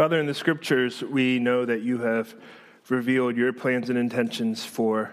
[0.00, 2.34] Father, in the scriptures, we know that you have
[2.88, 5.12] revealed your plans and intentions for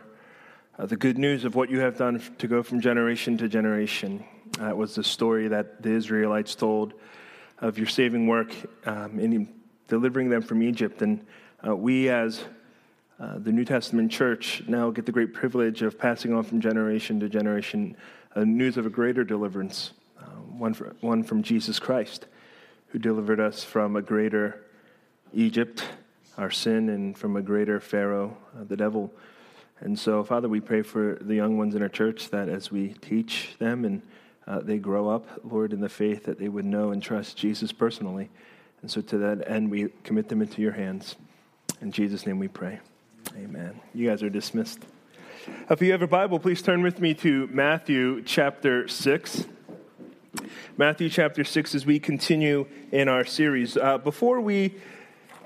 [0.80, 4.24] uh, the good news of what you have done to go from generation to generation.
[4.60, 6.94] That was the story that the Israelites told
[7.60, 8.56] of your saving work
[8.86, 9.54] um, in
[9.90, 11.02] delivering them from Egypt.
[11.02, 11.26] And
[11.68, 12.46] uh, we, as
[13.20, 17.20] uh, the New Testament church, now get the great privilege of passing on from generation
[17.20, 17.98] to generation
[18.38, 22.28] uh, news of a greater deliverance, uh, one, for, one from Jesus Christ,
[22.92, 24.64] who delivered us from a greater
[25.34, 25.84] Egypt,
[26.38, 29.14] our sin, and from a greater Pharaoh, uh, the devil.
[29.80, 32.90] And so, Father, we pray for the young ones in our church that as we
[33.02, 34.02] teach them and
[34.48, 37.72] uh, they grow up, Lord, in the faith, that they would know and trust Jesus
[37.72, 38.30] personally.
[38.82, 41.16] And so, to that end, we commit them into your hands.
[41.82, 42.80] In Jesus' name we pray.
[43.36, 43.80] Amen.
[43.94, 44.80] You guys are dismissed.
[45.70, 49.46] If you have a Bible, please turn with me to Matthew chapter 6.
[50.78, 53.78] Matthew chapter 6 as we continue in our series.
[53.78, 54.76] Uh, before we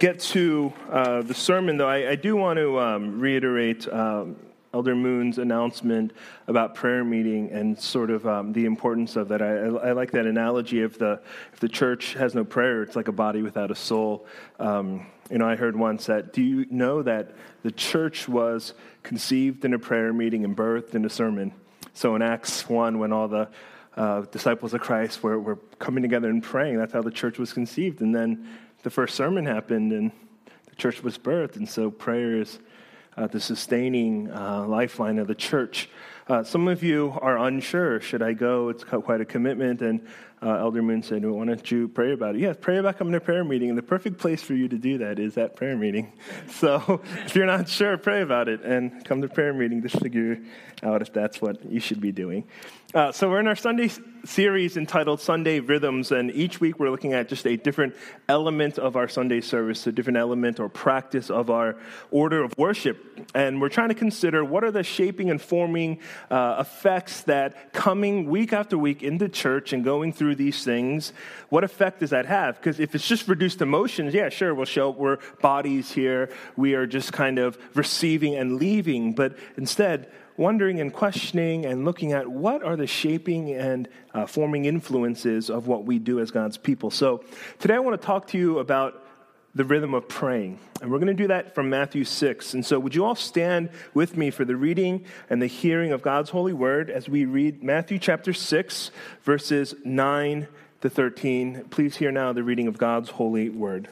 [0.01, 4.35] get to uh, the sermon, though, I, I do want to um, reiterate um,
[4.73, 6.13] Elder Moon's announcement
[6.47, 9.43] about prayer meeting and sort of um, the importance of that.
[9.43, 11.21] I, I, like that analogy of the
[11.53, 14.25] if the church has no prayer, it's like a body without a soul.
[14.57, 16.33] Um, you know, I heard once that.
[16.33, 21.05] Do you know that the church was conceived in a prayer meeting and birthed in
[21.05, 21.53] a sermon?
[21.93, 23.49] So in Acts one, when all the
[23.95, 27.53] uh, disciples of Christ were, were coming together and praying, that's how the church was
[27.53, 28.01] conceived.
[28.01, 28.47] And then
[28.83, 30.11] the first sermon happened and
[30.69, 31.55] the church was birthed.
[31.55, 32.59] And so prayer is
[33.17, 35.89] uh, the sustaining uh, lifeline of the church.
[36.27, 37.99] Uh, some of you are unsure.
[37.99, 38.69] Should I go?
[38.69, 39.81] It's quite a commitment.
[39.81, 40.07] And
[40.43, 42.41] uh, Elder Moon said, well, Why don't you pray about it?
[42.41, 43.69] Yes, pray about coming to prayer meeting.
[43.69, 46.13] And the perfect place for you to do that is at prayer meeting.
[46.49, 50.39] So if you're not sure, pray about it and come to prayer meeting to figure
[50.83, 52.45] out if that's what you should be doing.
[52.93, 53.89] Uh, so, we're in our Sunday
[54.25, 57.95] series entitled Sunday Rhythms, and each week we're looking at just a different
[58.27, 61.77] element of our Sunday service, a different element or practice of our
[62.11, 62.97] order of worship.
[63.33, 68.29] And we're trying to consider what are the shaping and forming uh, effects that coming
[68.29, 71.13] week after week into church and going through these things,
[71.49, 72.55] what effect does that have?
[72.55, 76.73] Because if it's just reduced emotions, yeah, sure, we'll show up, we're bodies here, we
[76.73, 82.27] are just kind of receiving and leaving, but instead, wondering and questioning and looking at
[82.27, 86.89] what are the shaping and uh, forming influences of what we do as God's people.
[86.89, 87.23] So
[87.59, 89.05] today I want to talk to you about
[89.53, 90.59] the rhythm of praying.
[90.81, 92.53] And we're going to do that from Matthew 6.
[92.53, 96.01] And so, would you all stand with me for the reading and the hearing of
[96.01, 98.91] God's holy word as we read Matthew chapter 6,
[99.23, 100.47] verses 9
[100.81, 101.65] to 13?
[101.69, 103.89] Please hear now the reading of God's holy word.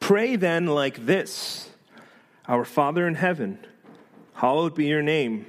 [0.00, 1.70] Pray then like this
[2.46, 3.58] Our Father in heaven
[4.38, 5.46] Hallowed be your name.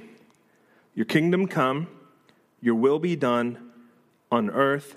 [0.96, 1.86] Your kingdom come,
[2.60, 3.70] your will be done
[4.32, 4.96] on earth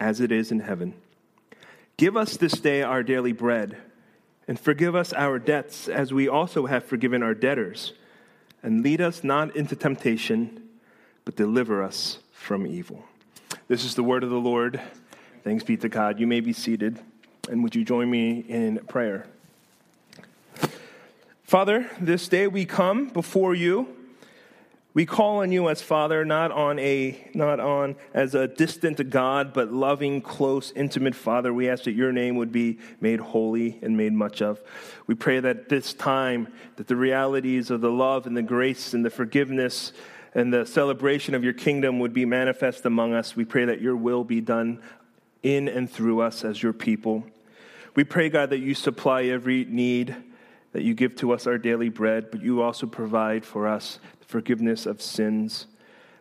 [0.00, 0.94] as it is in heaven.
[1.96, 3.76] Give us this day our daily bread,
[4.48, 7.92] and forgive us our debts as we also have forgiven our debtors.
[8.62, 10.68] And lead us not into temptation,
[11.24, 13.04] but deliver us from evil.
[13.68, 14.80] This is the word of the Lord.
[15.44, 16.18] Thanks be to God.
[16.18, 16.98] You may be seated.
[17.48, 19.26] And would you join me in prayer?
[21.44, 23.86] Father, this day we come before you.
[24.94, 29.52] We call on you as Father, not on a not on as a distant God,
[29.52, 31.52] but loving, close, intimate Father.
[31.52, 34.62] We ask that your name would be made holy and made much of.
[35.08, 36.46] We pray that this time
[36.76, 39.92] that the realities of the love and the grace and the forgiveness
[40.32, 43.34] and the celebration of your kingdom would be manifest among us.
[43.34, 44.80] We pray that your will be done
[45.42, 47.24] in and through us as your people.
[47.96, 50.14] We pray, God, that you supply every need
[50.74, 54.86] that you give to us our daily bread, but you also provide for us forgiveness
[54.86, 55.66] of sins.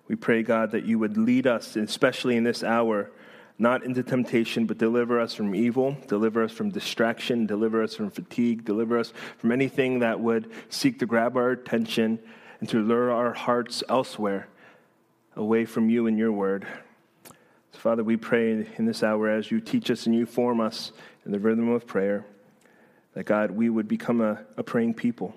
[0.07, 3.11] We pray, God, that you would lead us, especially in this hour,
[3.57, 8.09] not into temptation, but deliver us from evil, deliver us from distraction, deliver us from
[8.09, 12.19] fatigue, deliver us from anything that would seek to grab our attention
[12.59, 14.47] and to lure our hearts elsewhere,
[15.35, 16.65] away from you and your word.
[17.71, 20.91] So, Father, we pray in this hour as you teach us and you form us
[21.25, 22.25] in the rhythm of prayer
[23.13, 25.35] that God, we would become a, a praying people.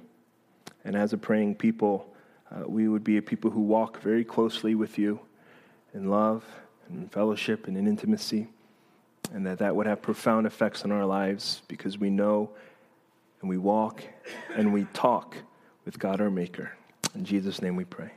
[0.84, 2.14] And as a praying people,
[2.50, 5.20] uh, we would be a people who walk very closely with you
[5.94, 6.44] in love
[6.88, 8.48] and in fellowship and in intimacy.
[9.32, 12.50] And that that would have profound effects on our lives because we know
[13.40, 14.02] and we walk
[14.54, 15.36] and we talk
[15.84, 16.72] with God our Maker.
[17.14, 18.10] In Jesus' name we pray.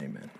[0.00, 0.30] Amen.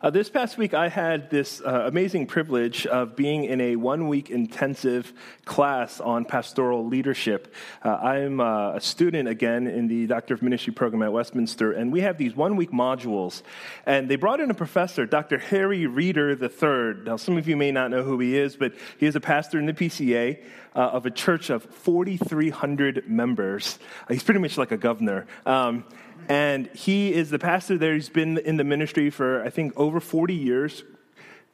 [0.00, 4.06] Uh, this past week, I had this uh, amazing privilege of being in a one
[4.06, 5.12] week intensive
[5.44, 7.52] class on pastoral leadership.
[7.84, 11.90] Uh, I'm uh, a student again in the Doctor of Ministry program at Westminster, and
[11.90, 13.42] we have these one week modules.
[13.86, 15.36] And they brought in a professor, Dr.
[15.36, 17.04] Harry Reeder III.
[17.04, 19.58] Now, some of you may not know who he is, but he is a pastor
[19.58, 20.38] in the PCA.
[20.76, 23.80] Uh, of a church of 4,300 members.
[24.02, 25.26] Uh, he's pretty much like a governor.
[25.44, 25.82] Um,
[26.28, 27.94] and he is the pastor there.
[27.94, 30.84] He's been in the ministry for, I think, over 40 years.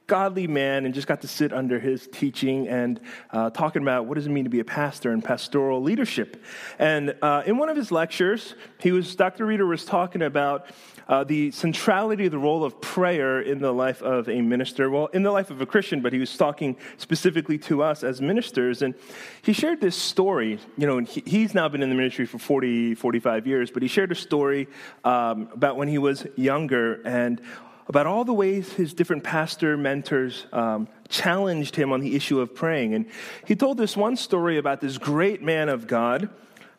[0.06, 4.16] Godly man, and just got to sit under his teaching and uh, talking about what
[4.16, 6.44] does it mean to be a pastor and pastoral leadership.
[6.78, 9.46] And uh, in one of his lectures, he was Dr.
[9.46, 10.66] Reeder was talking about
[11.08, 14.90] uh, the centrality of the role of prayer in the life of a minister.
[14.90, 18.20] Well, in the life of a Christian, but he was talking specifically to us as
[18.20, 18.82] ministers.
[18.82, 18.94] And
[19.42, 20.58] he shared this story.
[20.76, 23.88] You know, he, he's now been in the ministry for 40, 45 years, but he
[23.88, 24.68] shared a story
[25.04, 27.40] um, about when he was younger and
[27.88, 32.54] about all the ways his different pastor mentors um, challenged him on the issue of
[32.54, 32.94] praying.
[32.94, 33.06] And
[33.46, 36.30] he told this one story about this great man of God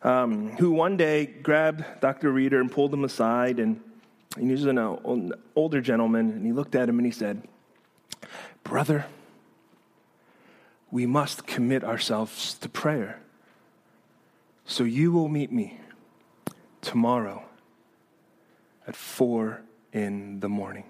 [0.02, 2.30] um, who one day grabbed Dr.
[2.30, 3.80] Reeder and pulled him aside and
[4.36, 7.42] and he was an older gentleman, and he looked at him and he said,
[8.64, 9.06] Brother,
[10.90, 13.20] we must commit ourselves to prayer.
[14.66, 15.80] So you will meet me
[16.82, 17.44] tomorrow
[18.86, 19.62] at four
[19.92, 20.84] in the morning.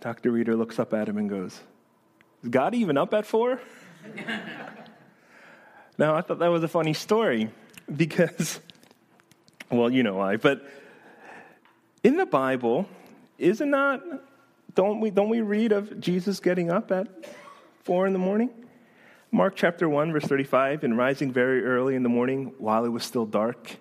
[0.00, 0.30] Dr.
[0.30, 1.60] Reeder looks up at him and goes,
[2.42, 3.60] Is God even up at four?
[5.98, 7.50] now, I thought that was a funny story
[7.94, 8.60] because,
[9.70, 10.66] well, you know why, but
[12.02, 12.86] in the Bible,
[13.38, 14.02] is it not?
[14.74, 17.08] Don't we, don't we read of Jesus getting up at
[17.82, 18.50] four in the morning?
[19.32, 23.04] Mark chapter 1, verse 35, and rising very early in the morning while it was
[23.04, 23.76] still dark,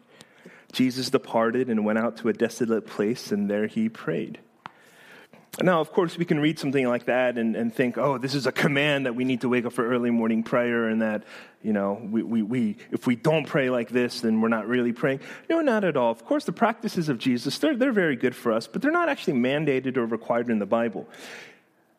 [0.74, 4.40] Jesus departed and went out to a desolate place, and there he prayed.
[5.62, 8.48] Now, of course, we can read something like that and, and think, oh, this is
[8.48, 11.24] a command that we need to wake up for early morning prayer, and that,
[11.62, 14.94] you know, we, we, we, if we don't pray like this, then we're not really
[14.94, 15.20] praying.
[15.50, 16.12] No, not at all.
[16.12, 19.10] Of course, the practices of Jesus, they're, they're very good for us, but they're not
[19.10, 21.08] actually mandated or required in the Bible.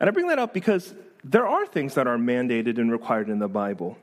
[0.01, 3.41] And I bring that up because there are things that are mandated and required in
[3.41, 3.99] the Bible.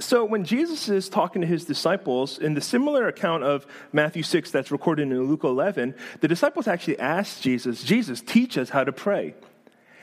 [0.00, 4.50] So when Jesus is talking to his disciples, in the similar account of Matthew 6
[4.50, 8.92] that's recorded in Luke 11, the disciples actually ask Jesus, Jesus, teach us how to
[8.92, 9.34] pray.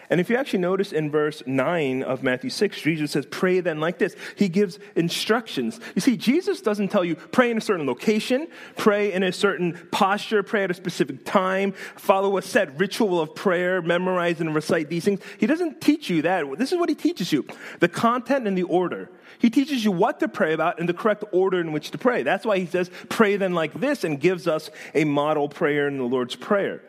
[0.09, 3.79] And if you actually notice in verse 9 of Matthew 6, Jesus says, Pray then
[3.79, 4.15] like this.
[4.35, 5.79] He gives instructions.
[5.95, 9.77] You see, Jesus doesn't tell you, pray in a certain location, pray in a certain
[9.91, 14.89] posture, pray at a specific time, follow a set ritual of prayer, memorize and recite
[14.89, 15.19] these things.
[15.39, 16.45] He doesn't teach you that.
[16.57, 17.45] This is what he teaches you
[17.79, 19.09] the content and the order.
[19.39, 22.23] He teaches you what to pray about and the correct order in which to pray.
[22.23, 25.97] That's why he says, Pray then like this, and gives us a model prayer in
[25.97, 26.81] the Lord's Prayer.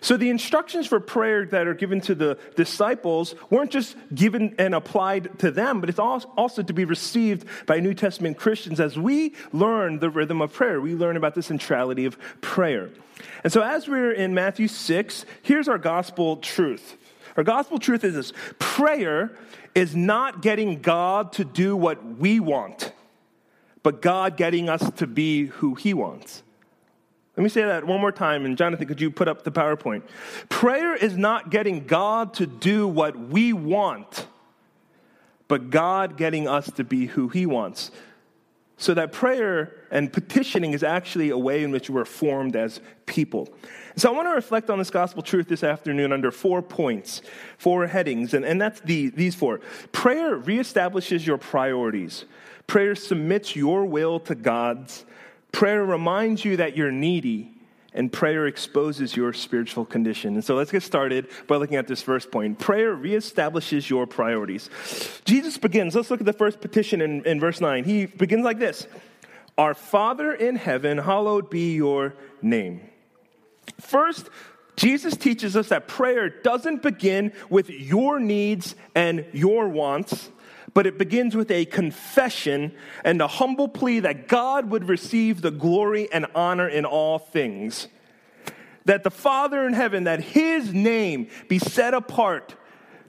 [0.00, 4.74] So the instructions for prayer that are given to the disciples weren't just given and
[4.74, 9.34] applied to them, but it's also to be received by New Testament Christians as we
[9.52, 10.80] learn the rhythm of prayer.
[10.80, 12.90] We learn about the centrality of prayer.
[13.44, 16.96] And so as we're in Matthew 6, here's our gospel truth.
[17.36, 19.36] Our gospel truth is this prayer
[19.74, 22.92] is not getting God to do what we want,
[23.82, 26.42] but God getting us to be who He wants.
[27.36, 28.46] Let me say that one more time.
[28.46, 30.02] And Jonathan, could you put up the PowerPoint?
[30.48, 34.26] Prayer is not getting God to do what we want,
[35.46, 37.90] but God getting us to be who He wants.
[38.78, 43.48] So that prayer and petitioning is actually a way in which we're formed as people.
[43.96, 47.22] So I want to reflect on this gospel truth this afternoon under four points,
[47.56, 49.60] four headings, and, and that's the, these four.
[49.92, 52.26] Prayer reestablishes your priorities.
[52.66, 55.06] Prayer submits your will to God's
[55.56, 57.50] Prayer reminds you that you're needy,
[57.94, 60.34] and prayer exposes your spiritual condition.
[60.34, 62.58] And so let's get started by looking at this first point.
[62.58, 64.68] Prayer reestablishes your priorities.
[65.24, 67.84] Jesus begins, let's look at the first petition in, in verse 9.
[67.84, 68.86] He begins like this
[69.56, 72.82] Our Father in heaven, hallowed be your name.
[73.80, 74.28] First,
[74.76, 80.28] Jesus teaches us that prayer doesn't begin with your needs and your wants
[80.76, 82.70] but it begins with a confession
[83.02, 87.88] and a humble plea that God would receive the glory and honor in all things.
[88.84, 92.56] That the Father in heaven, that his name be set apart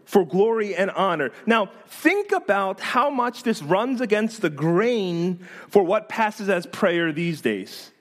[0.06, 1.32] for glory and honor.
[1.46, 7.12] Now, think about how much this runs against the grain for what passes as prayer
[7.12, 7.92] these days.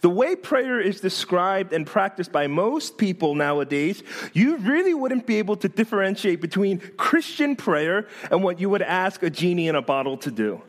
[0.00, 5.36] The way prayer is described and practiced by most people nowadays, you really wouldn't be
[5.36, 9.82] able to differentiate between Christian prayer and what you would ask a genie in a
[9.82, 10.62] bottle to do.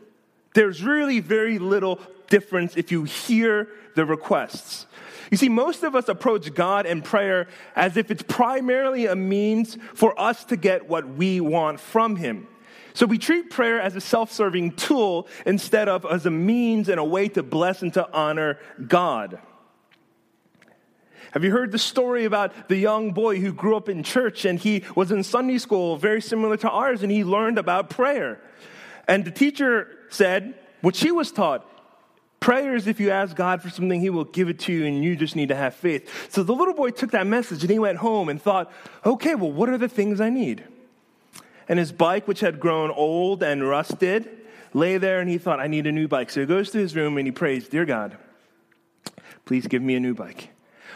[0.54, 4.86] There's really very little difference if you hear the requests.
[5.30, 9.78] You see, most of us approach God and prayer as if it's primarily a means
[9.94, 12.48] for us to get what we want from Him.
[12.94, 16.98] So we treat prayer as a self serving tool instead of as a means and
[17.00, 19.38] a way to bless and to honor God.
[21.32, 24.58] Have you heard the story about the young boy who grew up in church and
[24.58, 28.38] he was in Sunday school, very similar to ours, and he learned about prayer?
[29.08, 31.66] And the teacher said what she was taught
[32.42, 35.04] Prayer is if you ask God for something, He will give it to you, and
[35.04, 36.10] you just need to have faith.
[36.28, 38.72] So the little boy took that message and he went home and thought,
[39.06, 40.64] okay, well, what are the things I need?
[41.68, 44.28] And his bike, which had grown old and rusted,
[44.74, 46.30] lay there and he thought, I need a new bike.
[46.30, 48.16] So he goes to his room and he prays, Dear God,
[49.44, 50.50] please give me a new bike.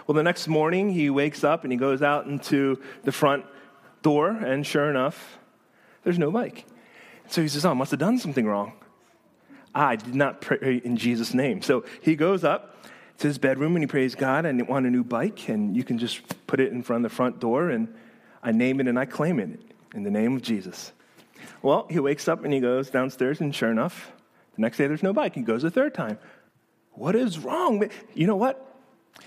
[0.07, 3.45] Well, the next morning he wakes up and he goes out into the front
[4.03, 5.39] door, and sure enough,
[6.05, 6.65] there's no bike.
[7.29, 8.73] So he says, Oh, I must have done something wrong.
[9.75, 11.61] I did not pray in Jesus' name.
[11.61, 12.87] So he goes up
[13.19, 15.99] to his bedroom and he prays, God, I want a new bike, and you can
[15.99, 17.93] just put it in front of the front door, and
[18.43, 19.61] I name it and I claim it
[19.97, 20.93] in the name of Jesus.
[21.63, 24.13] Well, he wakes up and he goes downstairs, and sure enough,
[24.55, 25.35] the next day there's no bike.
[25.35, 26.19] He goes a third time.
[26.93, 27.91] What is wrong?
[28.15, 28.63] You know what?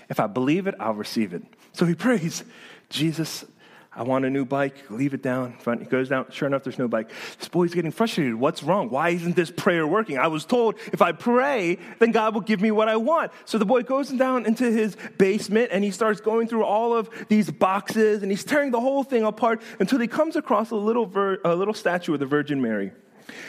[0.08, 1.42] If I believe it, I'll receive it.
[1.72, 2.44] So he prays,
[2.88, 3.44] Jesus,
[3.92, 4.88] I want a new bike.
[4.88, 5.58] Leave it down.
[5.58, 5.82] Front.
[5.82, 6.26] He goes down.
[6.30, 7.10] Sure enough, there's no bike.
[7.38, 8.36] This boy's getting frustrated.
[8.36, 8.88] What's wrong?
[8.88, 10.16] Why isn't this prayer working?
[10.16, 13.32] I was told if I pray, then God will give me what I want.
[13.46, 17.10] So the boy goes down into his basement and he starts going through all of
[17.28, 21.06] these boxes and he's tearing the whole thing apart until he comes across a little,
[21.06, 22.92] ver- a little statue of the Virgin Mary.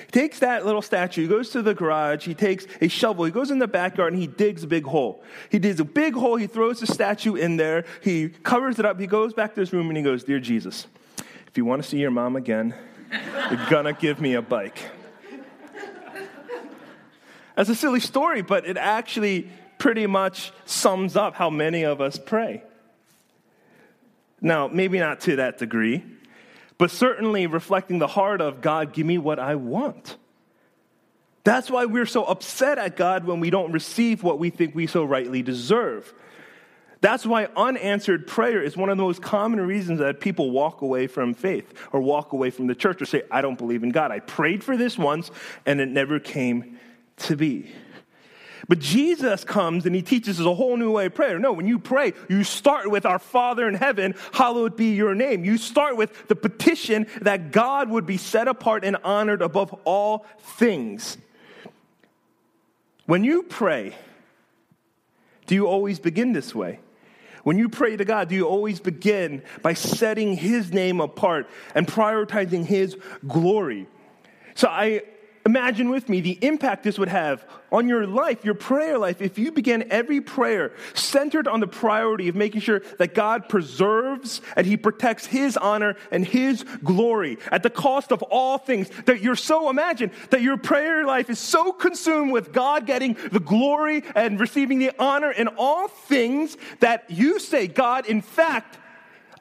[0.05, 3.31] He takes that little statue, he goes to the garage, he takes a shovel, he
[3.31, 5.23] goes in the backyard and he digs a big hole.
[5.49, 8.99] He digs a big hole, he throws the statue in there, he covers it up,
[8.99, 10.87] he goes back to his room and he goes, Dear Jesus,
[11.47, 12.73] if you want to see your mom again,
[13.49, 14.79] you're gonna give me a bike.
[17.55, 22.17] That's a silly story, but it actually pretty much sums up how many of us
[22.17, 22.63] pray.
[24.39, 26.03] Now, maybe not to that degree
[26.81, 30.17] but certainly reflecting the heart of God, give me what I want.
[31.43, 34.87] That's why we're so upset at God when we don't receive what we think we
[34.87, 36.11] so rightly deserve.
[36.99, 41.05] That's why unanswered prayer is one of the most common reasons that people walk away
[41.05, 44.09] from faith or walk away from the church or say, I don't believe in God.
[44.09, 45.29] I prayed for this once
[45.67, 46.79] and it never came
[47.17, 47.69] to be.
[48.67, 51.39] But Jesus comes and he teaches us a whole new way of prayer.
[51.39, 55.43] No, when you pray, you start with our Father in heaven, hallowed be your name.
[55.43, 60.25] You start with the petition that God would be set apart and honored above all
[60.39, 61.17] things.
[63.05, 63.95] When you pray,
[65.47, 66.79] do you always begin this way?
[67.43, 71.87] When you pray to God, do you always begin by setting His name apart and
[71.87, 72.95] prioritizing His
[73.27, 73.87] glory?
[74.53, 75.01] So I
[75.45, 79.39] imagine with me the impact this would have on your life, your prayer life, if
[79.39, 84.67] you began every prayer centered on the priority of making sure that God preserves and
[84.67, 88.89] He protects His honor and His glory at the cost of all things.
[89.05, 93.39] That you're so, imagine that your prayer life is so consumed with God getting the
[93.39, 98.77] glory and receiving the honor in all things that you say, God, in fact,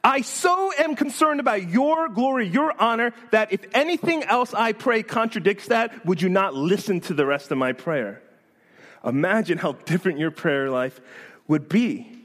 [0.02, 5.02] I so am concerned about your glory, your honor, that if anything else I pray
[5.02, 8.23] contradicts that, would you not listen to the rest of my prayer?
[9.04, 11.00] Imagine how different your prayer life
[11.49, 12.16] would be.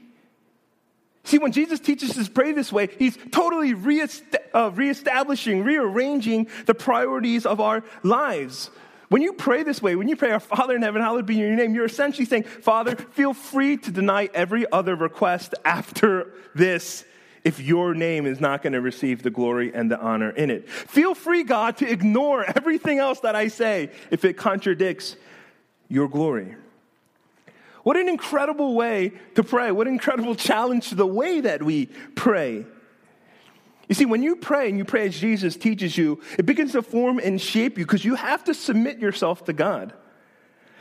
[1.24, 3.72] See, when Jesus teaches us to pray this way, he's totally
[4.54, 8.70] uh, reestablishing, rearranging the priorities of our lives.
[9.08, 11.54] When you pray this way, when you pray, Our Father in heaven, hallowed be your
[11.54, 17.04] name, you're essentially saying, Father, feel free to deny every other request after this
[17.46, 20.68] if your name is not going to receive the glory and the honor in it.
[20.68, 25.14] Feel free, God, to ignore everything else that I say if it contradicts
[25.88, 26.56] your glory.
[27.84, 29.70] What an incredible way to pray.
[29.70, 31.86] What an incredible challenge to the way that we
[32.16, 32.66] pray.
[33.88, 36.82] You see, when you pray and you pray as Jesus teaches you, it begins to
[36.82, 39.92] form and shape you because you have to submit yourself to God.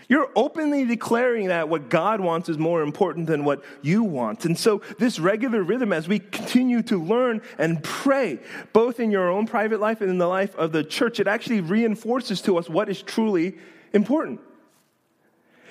[0.08, 4.46] You're openly declaring that what God wants is more important than what you want.
[4.46, 8.40] And so, this regular rhythm, as we continue to learn and pray,
[8.72, 11.62] both in your own private life and in the life of the church, it actually
[11.62, 13.58] reinforces to us what is truly
[13.94, 14.40] important.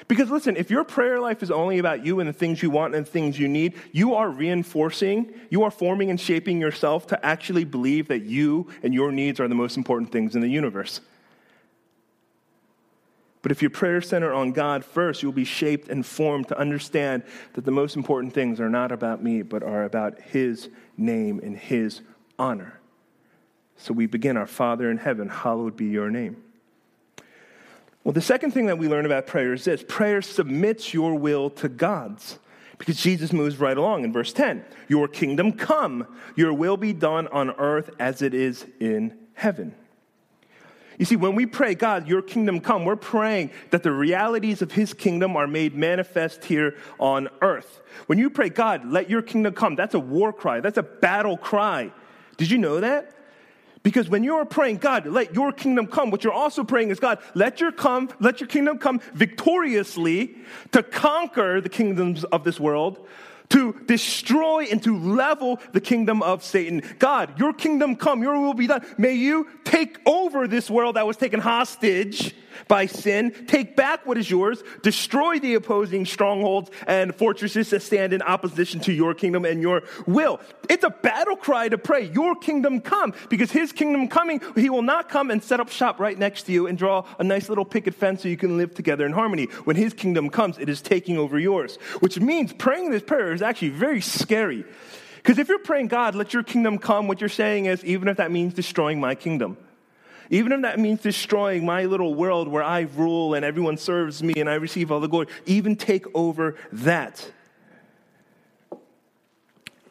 [0.06, 2.94] Because listen, if your prayer life is only about you and the things you want
[2.94, 7.24] and the things you need, you are reinforcing, you are forming and shaping yourself to
[7.24, 11.00] actually believe that you and your needs are the most important things in the universe.
[13.44, 17.24] But if your prayer center on God first, you'll be shaped and formed to understand
[17.52, 21.54] that the most important things are not about me, but are about His name and
[21.54, 22.00] His
[22.38, 22.80] honor.
[23.76, 26.42] So we begin, Our Father in heaven, hallowed be your name.
[28.02, 31.50] Well, the second thing that we learn about prayer is this prayer submits your will
[31.50, 32.38] to God's.
[32.78, 37.28] Because Jesus moves right along in verse 10 Your kingdom come, your will be done
[37.28, 39.74] on earth as it is in heaven.
[40.98, 44.72] You see, when we pray, God, your kingdom come, we're praying that the realities of
[44.72, 47.80] his kingdom are made manifest here on earth.
[48.06, 51.36] When you pray, God, let your kingdom come, that's a war cry, that's a battle
[51.36, 51.92] cry.
[52.36, 53.10] Did you know that?
[53.82, 57.18] Because when you're praying, God, let your kingdom come, what you're also praying is, God,
[57.34, 60.36] let your come, let your kingdom come victoriously
[60.72, 63.06] to conquer the kingdoms of this world,
[63.50, 66.82] to destroy and to level the kingdom of Satan.
[66.98, 68.84] God, your kingdom come, your will be done.
[68.98, 72.34] May you take over this world that was taken hostage
[72.68, 78.12] by sin, take back what is yours, destroy the opposing strongholds and fortresses that stand
[78.12, 80.40] in opposition to your kingdom and your will.
[80.68, 84.82] It's a battle cry to pray, Your kingdom come, because His kingdom coming, He will
[84.82, 87.64] not come and set up shop right next to you and draw a nice little
[87.64, 89.46] picket fence so you can live together in harmony.
[89.64, 93.42] When His kingdom comes, it is taking over yours, which means praying this prayer is
[93.42, 94.64] actually very scary.
[95.16, 98.18] Because if you're praying, God, let your kingdom come, what you're saying is, even if
[98.18, 99.56] that means destroying my kingdom.
[100.30, 104.34] Even if that means destroying my little world where I rule and everyone serves me
[104.36, 107.30] and I receive all the glory, even take over that.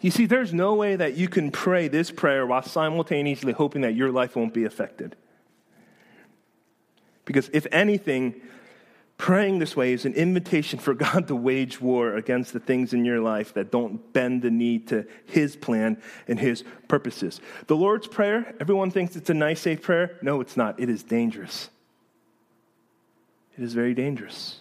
[0.02, 3.96] You see, there's no way that you can pray this prayer while simultaneously hoping that
[3.96, 5.16] your life won't be affected.
[7.26, 8.42] Because if anything,
[9.24, 13.06] Praying this way is an invitation for God to wage war against the things in
[13.06, 15.96] your life that don't bend the knee to His plan
[16.28, 17.40] and His purposes.
[17.68, 20.18] The Lord's Prayer, everyone thinks it's a nice, safe prayer.
[20.22, 20.78] No, it's not.
[20.78, 21.70] It is dangerous.
[23.58, 24.60] It is very dangerous.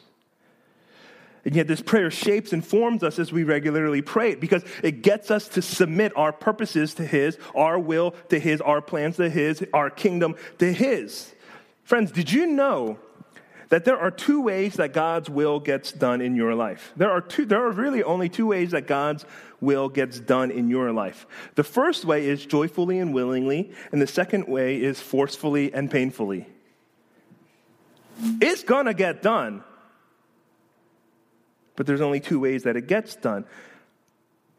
[1.45, 5.03] And yet, this prayer shapes and forms us as we regularly pray it because it
[5.03, 9.29] gets us to submit our purposes to His, our will to His, our plans to
[9.29, 11.35] His, our kingdom to His.
[11.83, 13.01] Friends, did you know
[13.73, 16.93] that there are two ways that God's will gets done in your life.
[16.95, 19.25] There are two there are really only two ways that God's
[19.63, 21.27] will gets done in your life.
[21.55, 26.47] The first way is joyfully and willingly, and the second way is forcefully and painfully.
[28.43, 29.65] It's going to get done.
[31.75, 33.47] But there's only two ways that it gets done.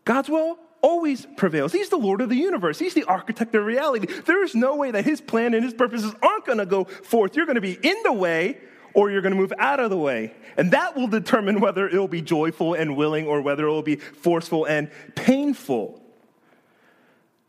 [0.06, 1.72] God's will always prevails.
[1.72, 2.80] He's the Lord of the universe.
[2.80, 4.08] He's the architect of reality.
[4.26, 7.36] There is no way that his plan and his purposes aren't going to go forth.
[7.36, 8.58] You're going to be in the way
[8.94, 10.34] or you're going to move out of the way.
[10.58, 14.66] And that will determine whether it'll be joyful and willing or whether it'll be forceful
[14.66, 16.00] and painful.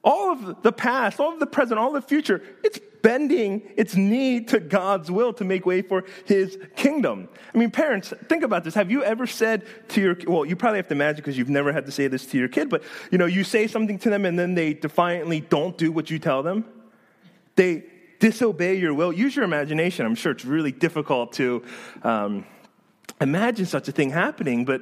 [0.03, 3.95] All of the past, all of the present, all of the future, it's bending its
[3.95, 7.29] knee to God's will to make way for his kingdom.
[7.55, 8.75] I mean, parents, think about this.
[8.75, 11.73] Have you ever said to your well, you probably have to imagine because you've never
[11.73, 14.25] had to say this to your kid, but you know, you say something to them
[14.25, 16.65] and then they defiantly don't do what you tell them?
[17.57, 17.85] They
[18.25, 19.13] disobey your will.
[19.13, 20.07] Use your imagination.
[20.07, 21.63] I'm sure it's really difficult to
[22.03, 22.47] um,
[23.21, 24.81] imagine such a thing happening, but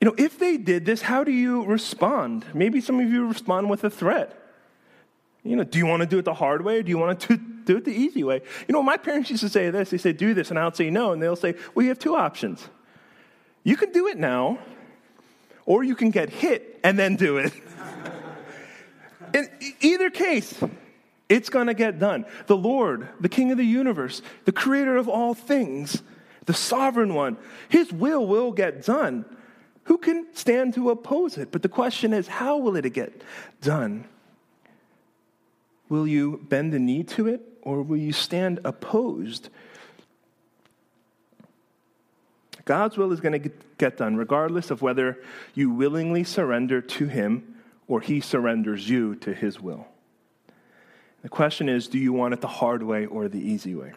[0.00, 2.44] you know, if they did this, how do you respond?
[2.52, 4.36] Maybe some of you respond with a threat.
[5.44, 7.20] You know, do you want to do it the hard way or do you want
[7.20, 8.42] to do it the easy way?
[8.66, 9.90] You know, my parents used to say this.
[9.90, 11.12] They say, do this, and I'll say no.
[11.12, 12.68] And they'll say, well, you have two options.
[13.62, 14.58] You can do it now,
[15.66, 17.52] or you can get hit and then do it.
[19.34, 19.48] In
[19.80, 20.54] either case,
[21.28, 22.24] it's going to get done.
[22.46, 26.02] The Lord, the King of the universe, the creator of all things,
[26.46, 27.36] the sovereign one,
[27.68, 29.24] his will will get done.
[29.84, 31.50] Who can stand to oppose it?
[31.50, 33.22] But the question is, how will it get
[33.60, 34.04] done?
[35.88, 39.48] Will you bend the knee to it or will you stand opposed?
[42.64, 45.18] God's will is going to get done regardless of whether
[45.54, 49.86] you willingly surrender to Him or He surrenders you to His will.
[51.22, 53.92] The question is do you want it the hard way or the easy way?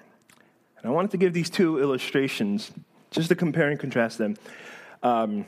[0.77, 2.71] And I wanted to give these two illustrations
[3.12, 4.38] just to compare and contrast them.
[5.03, 5.45] Um,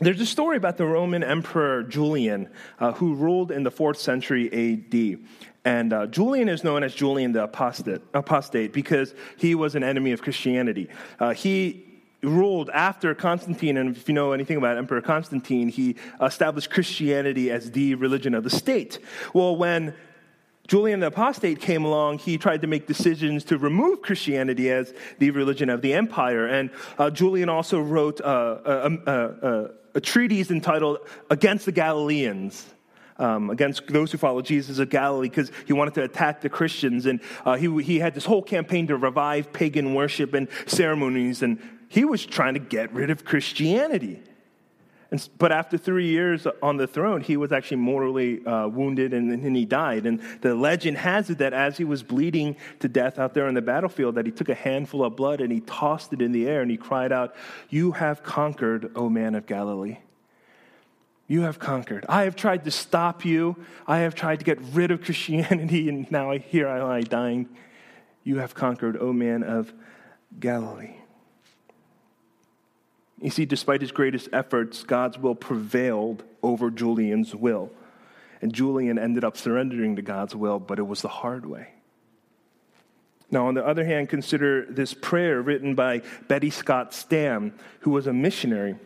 [0.00, 4.48] there's a story about the Roman Emperor Julian, uh, who ruled in the fourth century
[4.50, 5.20] AD.
[5.64, 10.12] And uh, Julian is known as Julian the apostate, apostate because he was an enemy
[10.12, 10.88] of Christianity.
[11.18, 11.86] Uh, he
[12.22, 17.70] ruled after Constantine, and if you know anything about Emperor Constantine, he established Christianity as
[17.70, 18.98] the religion of the state.
[19.34, 19.94] Well, when
[20.70, 25.32] Julian the Apostate came along, he tried to make decisions to remove Christianity as the
[25.32, 26.46] religion of the empire.
[26.46, 32.64] And uh, Julian also wrote uh, a, a, a, treatise entitled Against the Galileans.
[33.18, 37.04] Um, against those who follow Jesus of Galilee, because he wanted to attack the Christians.
[37.04, 41.60] And uh, he, he had this whole campaign to revive pagan worship and ceremonies, and
[41.88, 44.22] he was trying to get rid of Christianity.
[45.10, 49.32] And, but after three years on the throne, he was actually mortally uh, wounded and,
[49.32, 50.06] and he died.
[50.06, 53.54] And the legend has it that as he was bleeding to death out there on
[53.54, 56.46] the battlefield, that he took a handful of blood and he tossed it in the
[56.46, 57.34] air and he cried out,
[57.68, 59.98] You have conquered, O man of Galilee.
[61.26, 62.04] You have conquered.
[62.08, 63.56] I have tried to stop you.
[63.86, 67.48] I have tried to get rid of Christianity, and now here I lie dying.
[68.24, 69.72] You have conquered, O man of
[70.38, 70.99] Galilee.
[73.20, 77.70] You see, despite his greatest efforts, God's will prevailed over Julian's will.
[78.40, 81.68] And Julian ended up surrendering to God's will, but it was the hard way.
[83.30, 88.06] Now, on the other hand, consider this prayer written by Betty Scott Stam, who was
[88.06, 88.76] a missionary.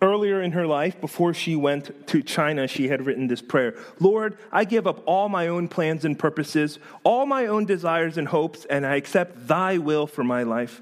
[0.00, 4.38] Earlier in her life, before she went to China, she had written this prayer Lord,
[4.52, 8.64] I give up all my own plans and purposes, all my own desires and hopes,
[8.64, 10.80] and I accept thy will for my life.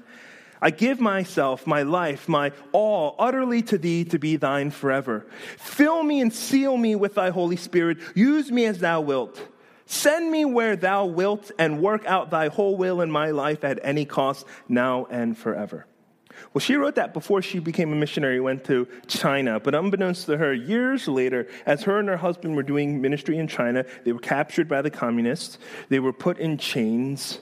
[0.61, 5.25] I give myself, my life, my all, utterly to thee to be thine forever.
[5.57, 7.97] Fill me and seal me with thy Holy Spirit.
[8.15, 9.39] Use me as thou wilt.
[9.85, 13.79] Send me where thou wilt and work out thy whole will in my life at
[13.83, 15.85] any cost, now and forever.
[16.53, 19.59] Well, she wrote that before she became a missionary, went to China.
[19.59, 23.47] But unbeknownst to her, years later, as her and her husband were doing ministry in
[23.47, 25.57] China, they were captured by the communists.
[25.89, 27.39] They were put in chains.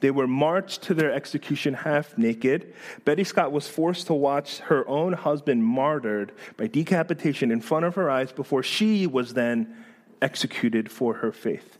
[0.00, 2.74] They were marched to their execution half naked.
[3.04, 7.94] Betty Scott was forced to watch her own husband martyred by decapitation in front of
[7.94, 9.74] her eyes before she was then
[10.20, 11.78] executed for her faith.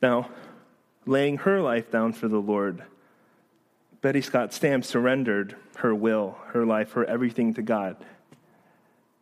[0.00, 0.30] Now,
[1.06, 2.82] laying her life down for the Lord,
[4.00, 7.96] Betty Scott Stam surrendered her will, her life, her everything to God.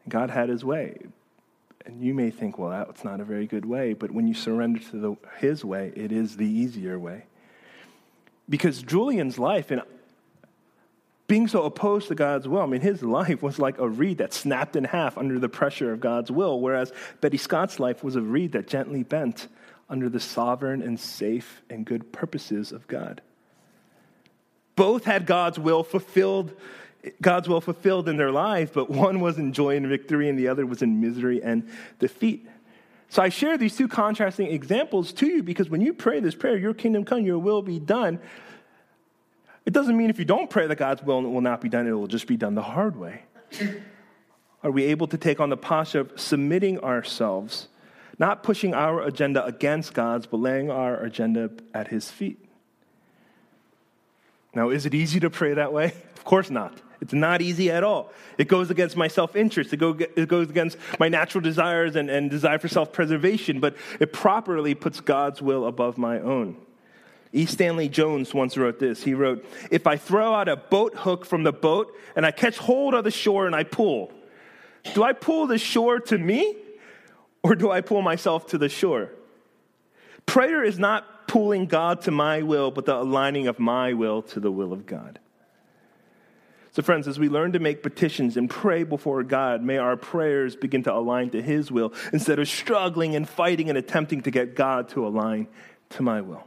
[0.09, 0.99] God had his way.
[1.89, 4.79] And you may think, well, that's not a very good way, but when you surrender
[4.91, 7.25] to the, his way, it is the easier way.
[8.49, 9.81] Because Julian's life, and
[11.29, 14.35] being so opposed to God's will, I mean, his life was like a reed that
[14.35, 18.23] snapped in half under the pressure of God's will, whereas Betty Scott's life was a
[18.23, 19.49] reed that gently bent
[19.89, 23.23] under the sovereign and safe and good purposes of God.
[24.77, 26.55] Both had God's will fulfilled,
[27.23, 30.49] God's will fulfilled in their lives, but one was in joy and victory and the
[30.49, 32.47] other was in misery and defeat.
[33.09, 36.57] So I share these two contrasting examples to you because when you pray this prayer,
[36.57, 38.19] your kingdom come, your will be done,
[39.65, 41.93] it doesn't mean if you don't pray that God's will will not be done, it
[41.93, 43.23] will just be done the hard way.
[44.63, 47.69] Are we able to take on the posture of submitting ourselves,
[48.19, 52.45] not pushing our agenda against God's, but laying our agenda at His feet?
[54.55, 55.93] Now, is it easy to pray that way?
[56.19, 56.79] Of course not.
[57.01, 58.13] It's not easy at all.
[58.39, 59.79] It goes against my self interest, it,
[60.29, 65.01] goes against my natural desires and, and desire for self preservation, but it properly puts
[65.01, 66.57] God's will above my own.
[67.33, 67.47] E.
[67.47, 69.03] Stanley Jones once wrote this.
[69.03, 72.57] He wrote, If I throw out a boat hook from the boat and I catch
[72.57, 74.13] hold of the shore and I pull,
[74.95, 76.57] do I pull the shore to me
[77.43, 79.11] or do I pull myself to the shore?
[80.25, 84.41] Prayer is not pulling God to my will, but the aligning of my will to
[84.41, 85.19] the will of God.
[86.79, 90.55] So, friends, as we learn to make petitions and pray before God, may our prayers
[90.55, 94.55] begin to align to His will instead of struggling and fighting and attempting to get
[94.55, 95.49] God to align
[95.89, 96.45] to my will.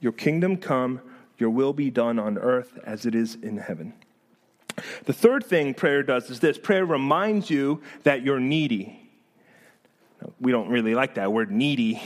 [0.00, 1.00] Your kingdom come,
[1.38, 3.92] your will be done on earth as it is in heaven.
[5.04, 8.98] The third thing prayer does is this prayer reminds you that you're needy.
[10.40, 12.02] We don't really like that word needy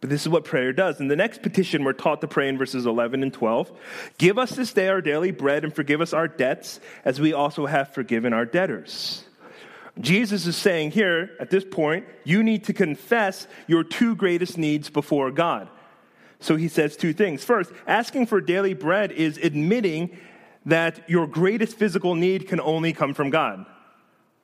[0.00, 1.00] but this is what prayer does.
[1.00, 3.72] In the next petition, we're taught to pray in verses 11 and 12
[4.18, 7.66] Give us this day our daily bread and forgive us our debts as we also
[7.66, 9.24] have forgiven our debtors.
[9.98, 14.90] Jesus is saying here, at this point, you need to confess your two greatest needs
[14.90, 15.68] before God.
[16.38, 17.42] So he says two things.
[17.42, 20.18] First, asking for daily bread is admitting
[20.66, 23.64] that your greatest physical need can only come from God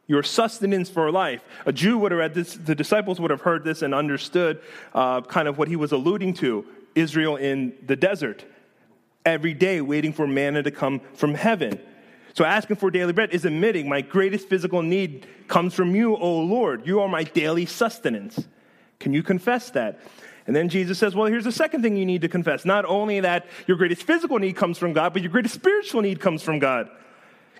[0.06, 1.42] your sustenance for life.
[1.66, 4.60] A Jew would have read this, the disciples would have heard this and understood
[4.94, 8.44] uh, kind of what he was alluding to Israel in the desert,
[9.24, 11.80] every day waiting for manna to come from heaven.
[12.34, 16.40] So asking for daily bread is admitting my greatest physical need comes from you, O
[16.40, 16.86] Lord.
[16.86, 18.46] You are my daily sustenance.
[18.98, 20.00] Can you confess that?
[20.46, 22.64] And then Jesus says, Well, here's the second thing you need to confess.
[22.64, 26.20] Not only that your greatest physical need comes from God, but your greatest spiritual need
[26.20, 26.90] comes from God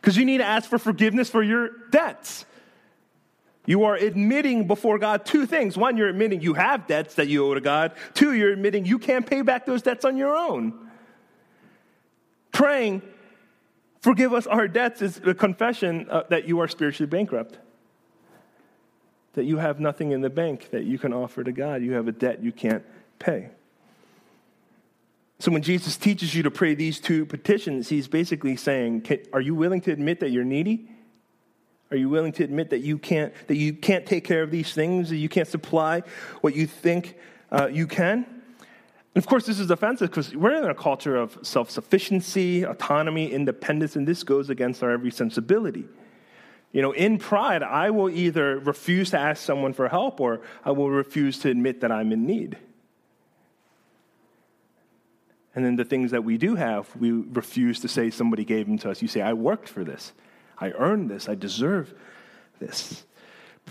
[0.03, 2.45] because you need to ask for forgiveness for your debts.
[3.67, 5.77] You are admitting before God two things.
[5.77, 7.93] One, you're admitting you have debts that you owe to God.
[8.13, 10.91] Two, you're admitting you can't pay back those debts on your own.
[12.51, 13.03] Praying,
[14.01, 17.59] forgive us our debts, is a confession uh, that you are spiritually bankrupt.
[19.35, 21.81] That you have nothing in the bank that you can offer to God.
[21.81, 22.85] You have a debt you can't
[23.21, 23.51] pay.
[25.43, 29.57] So when Jesus teaches you to pray these two petitions, he's basically saying, Are you
[29.57, 30.89] willing to admit that you're needy?
[31.91, 34.73] Are you willing to admit that you can't, that you can't take care of these
[34.73, 36.05] things, that you can't supply
[36.43, 37.17] what you think
[37.51, 38.19] uh, you can?
[38.19, 43.33] And of course, this is offensive because we're in a culture of self sufficiency, autonomy,
[43.33, 45.87] independence, and this goes against our every sensibility.
[46.71, 50.71] You know, in pride, I will either refuse to ask someone for help or I
[50.71, 52.59] will refuse to admit that I'm in need.
[55.55, 58.79] And then the things that we do have, we refuse to say somebody gave them
[58.79, 59.03] to us.
[59.03, 60.13] You say, I worked for this.
[60.59, 61.29] I earned this.
[61.29, 61.93] I deserve
[62.59, 63.05] this.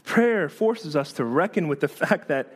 [0.04, 2.56] Prayer forces us to reckon with the fact that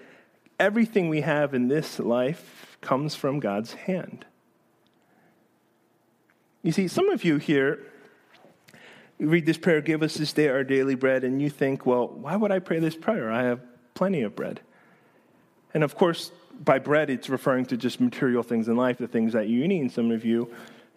[0.60, 4.26] everything we have in this life comes from God's hand.
[6.62, 7.80] You see, some of you here
[9.18, 12.08] you read this prayer, give us this day our daily bread, and you think, well,
[12.08, 13.32] why would I pray this prayer?
[13.32, 13.62] I have
[13.94, 14.60] plenty of bread.
[15.74, 16.32] And of course,
[16.63, 19.82] by bread, it's referring to just material things in life, the things that you need.
[19.82, 20.50] And some of you,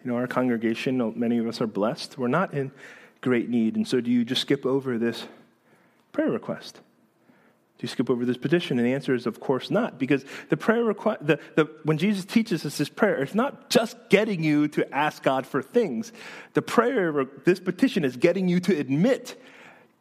[0.03, 2.17] you know, our congregation, many of us are blessed.
[2.17, 2.71] We're not in
[3.21, 3.75] great need.
[3.75, 5.25] And so do you just skip over this
[6.11, 6.75] prayer request?
[7.79, 8.77] Do you skip over this petition?
[8.77, 12.25] And the answer is, of course not, because the prayer request, the, the, when Jesus
[12.25, 16.11] teaches us this prayer, it's not just getting you to ask God for things.
[16.55, 19.41] The prayer, this petition, is getting you to admit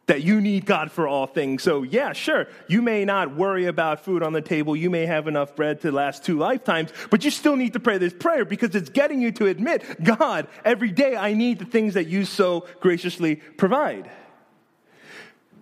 [0.08, 1.62] that you need God for all things.
[1.62, 5.28] So, yeah, sure, you may not worry about food on the table, you may have
[5.28, 8.74] enough bread to last two lifetimes, but you still need to pray this prayer because
[8.74, 12.66] it's getting you to admit, God, every day I need the things that you so
[12.80, 14.10] graciously provide.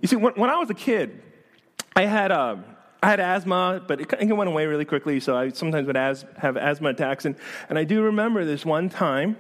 [0.01, 1.23] You see, when, when I was a kid,
[1.97, 2.57] I had, uh,
[3.03, 6.25] I had asthma, but it, it went away really quickly, so I sometimes would as,
[6.39, 7.25] have asthma attacks.
[7.25, 7.35] And,
[7.69, 9.37] and I do remember this one time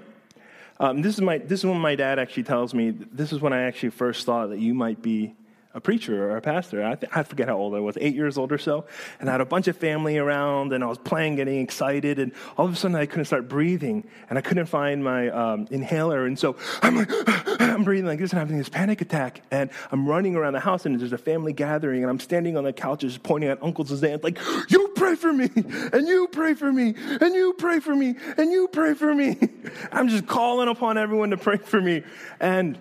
[0.79, 3.53] um, this, is my, this is when my dad actually tells me, this is when
[3.53, 5.35] I actually first thought that you might be
[5.77, 6.83] a preacher or a pastor.
[6.83, 8.87] I, th- I forget how old I was, eight years old or so.
[9.21, 12.33] And I had a bunch of family around, and I was playing, getting excited, and
[12.57, 16.25] all of a sudden I couldn't start breathing, and I couldn't find my um, inhaler.
[16.25, 17.11] And so I'm like,
[17.61, 19.43] I'm breathing like this, and I'm having this panic attack.
[19.51, 22.65] And I'm running around the house, and there's a family gathering, and I'm standing on
[22.65, 24.39] the couches pointing at uncles and aunts, like,
[24.71, 25.51] You pray for me,
[25.93, 29.37] and you pray for me, and you pray for me, and you pray for me.
[29.93, 32.03] I'm just calling upon everyone to pray for me.
[32.41, 32.79] And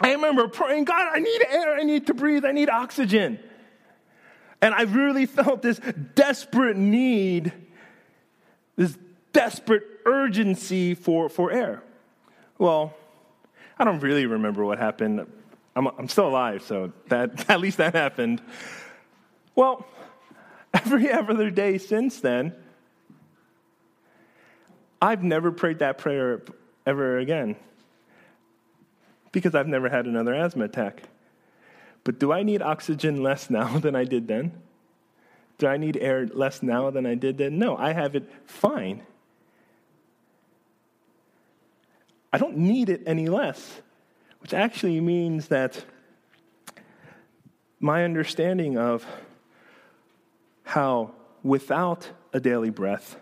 [0.00, 3.38] I remember praying, God, I need air, I need to breathe, I need oxygen.
[4.60, 5.80] And I really felt this
[6.14, 7.52] desperate need,
[8.76, 8.96] this
[9.32, 11.82] desperate urgency for, for air.
[12.58, 12.94] Well,
[13.78, 15.26] I don't really remember what happened.
[15.74, 18.42] I'm, I'm still alive, so that, at least that happened.
[19.54, 19.86] Well,
[20.74, 22.54] every other day since then,
[25.00, 26.42] I've never prayed that prayer
[26.86, 27.56] ever again
[29.36, 31.02] because I've never had another asthma attack.
[32.04, 34.52] But do I need oxygen less now than I did then?
[35.58, 37.58] Do I need air less now than I did then?
[37.58, 39.02] No, I have it fine.
[42.32, 43.82] I don't need it any less,
[44.38, 45.84] which actually means that
[47.78, 49.04] my understanding of
[50.62, 51.10] how
[51.42, 53.16] without a daily breath,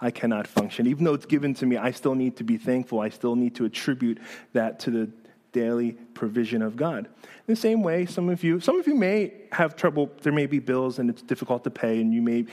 [0.00, 0.86] I cannot function.
[0.86, 3.00] Even though it's given to me, I still need to be thankful.
[3.00, 4.20] I still need to attribute
[4.52, 5.10] that to the
[5.56, 7.06] daily provision of God.
[7.24, 10.46] In the same way, some of you, some of you may have trouble, there may
[10.46, 12.44] be bills and it's difficult to pay, and you may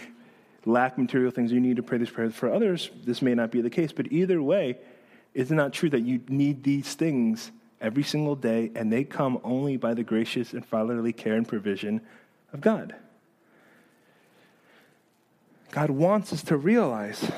[0.66, 2.30] lack material things, you need to pray this prayer.
[2.30, 4.78] For others, this may not be the case, but either way,
[5.34, 9.40] is it not true that you need these things every single day, and they come
[9.44, 12.00] only by the gracious and fatherly care and provision
[12.54, 12.96] of God?
[15.72, 17.30] God wants us to realize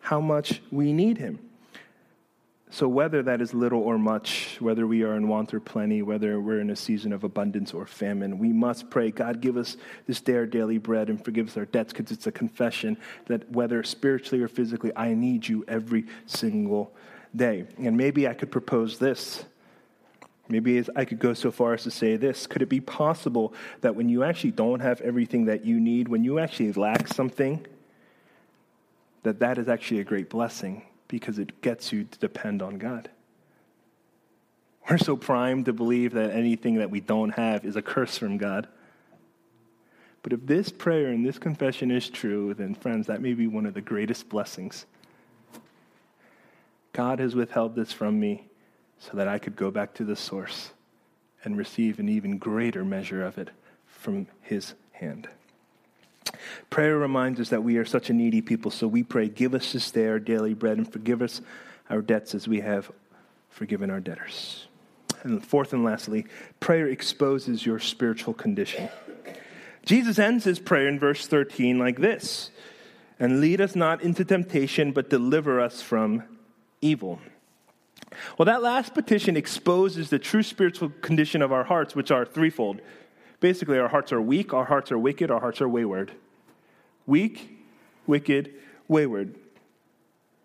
[0.00, 1.38] how much we need Him.
[2.68, 6.40] So, whether that is little or much, whether we are in want or plenty, whether
[6.40, 9.76] we're in a season of abundance or famine, we must pray, God, give us
[10.06, 13.48] this day our daily bread and forgive us our debts, because it's a confession that
[13.52, 16.92] whether spiritually or physically, I need you every single
[17.34, 17.66] day.
[17.78, 19.44] And maybe I could propose this.
[20.48, 22.46] Maybe I could go so far as to say this.
[22.46, 26.24] Could it be possible that when you actually don't have everything that you need, when
[26.24, 27.64] you actually lack something,
[29.22, 30.82] that that is actually a great blessing?
[31.08, 33.10] Because it gets you to depend on God.
[34.88, 38.38] We're so primed to believe that anything that we don't have is a curse from
[38.38, 38.68] God.
[40.22, 43.66] But if this prayer and this confession is true, then, friends, that may be one
[43.66, 44.86] of the greatest blessings.
[46.92, 48.48] God has withheld this from me
[48.98, 50.70] so that I could go back to the source
[51.44, 53.50] and receive an even greater measure of it
[53.86, 55.28] from His hand.
[56.70, 59.72] Prayer reminds us that we are such a needy people, so we pray, Give us
[59.72, 61.40] this day our daily bread and forgive us
[61.88, 62.90] our debts as we have
[63.48, 64.66] forgiven our debtors.
[65.22, 66.26] And fourth and lastly,
[66.60, 68.88] prayer exposes your spiritual condition.
[69.84, 72.50] Jesus ends his prayer in verse 13 like this
[73.18, 76.24] And lead us not into temptation, but deliver us from
[76.80, 77.20] evil.
[78.38, 82.80] Well, that last petition exposes the true spiritual condition of our hearts, which are threefold.
[83.40, 86.12] Basically, our hearts are weak, our hearts are wicked, our hearts are wayward.
[87.06, 87.58] Weak,
[88.06, 88.54] wicked,
[88.88, 89.34] wayward.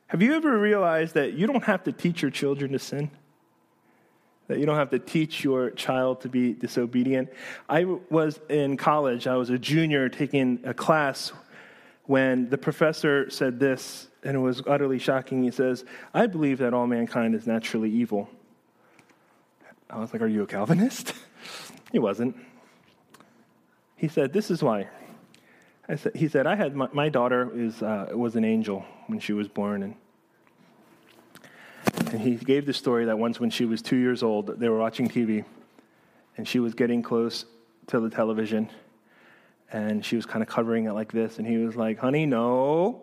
[0.08, 3.12] Have you ever realized that you don't have to teach your children to sin?
[4.48, 7.30] That you don't have to teach your child to be disobedient?
[7.70, 11.32] I was in college, I was a junior taking a class
[12.08, 15.44] when the professor said this, and it was utterly shocking.
[15.44, 18.30] He says, I believe that all mankind is naturally evil.
[19.90, 21.14] I was like, Are you a Calvinist?
[21.94, 22.36] he wasn't.
[24.02, 24.88] He said, This is why.
[25.96, 29.32] Said, he said, I had my, my daughter is, uh, was an angel when she
[29.32, 29.84] was born.
[29.84, 29.96] And,
[32.12, 34.80] and he gave the story that once when she was two years old, they were
[34.80, 35.46] watching TV,
[36.36, 37.46] and she was getting close
[37.88, 38.72] to the television
[39.72, 41.38] and she was kind of covering it like this.
[41.38, 43.02] And he was like, honey, no,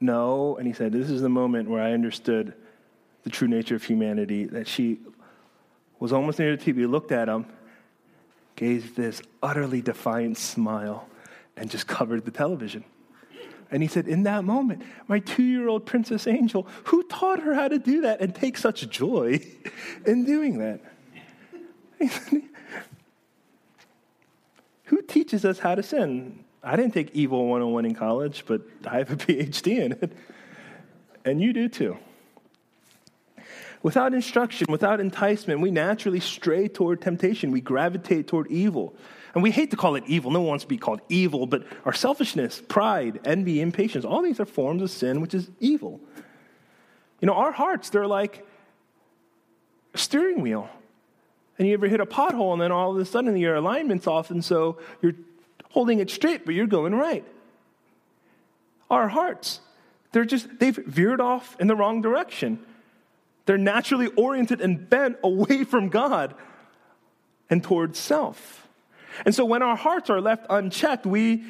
[0.00, 0.56] no.
[0.56, 2.54] And he said, this is the moment where I understood
[3.22, 4.98] the true nature of humanity, that she
[6.00, 7.46] was almost near the TV, looked at him,
[8.56, 11.08] gave this utterly defiant smile,
[11.56, 12.84] and just covered the television.
[13.70, 17.54] And he said, In that moment, my two year old Princess Angel, who taught her
[17.54, 19.40] how to do that and take such joy
[20.06, 20.80] in doing that?
[24.84, 26.44] Who teaches us how to sin?
[26.62, 30.12] I didn't take Evil 101 in college, but I have a PhD in it.
[31.24, 31.96] And you do too.
[33.84, 37.50] Without instruction, without enticement, we naturally stray toward temptation.
[37.50, 38.96] We gravitate toward evil.
[39.34, 40.30] And we hate to call it evil.
[40.30, 44.40] No one wants to be called evil, but our selfishness, pride, envy, impatience, all these
[44.40, 46.00] are forms of sin, which is evil.
[47.20, 48.46] You know, our hearts, they're like
[49.92, 50.66] a steering wheel.
[51.58, 54.30] And you ever hit a pothole, and then all of a sudden your alignment's off,
[54.30, 55.12] and so you're
[55.72, 57.26] holding it straight, but you're going right.
[58.90, 59.60] Our hearts,
[60.12, 62.60] they're just, they've veered off in the wrong direction.
[63.46, 66.34] They're naturally oriented and bent away from God
[67.50, 68.66] and towards self.
[69.24, 71.44] And so when our hearts are left unchecked, we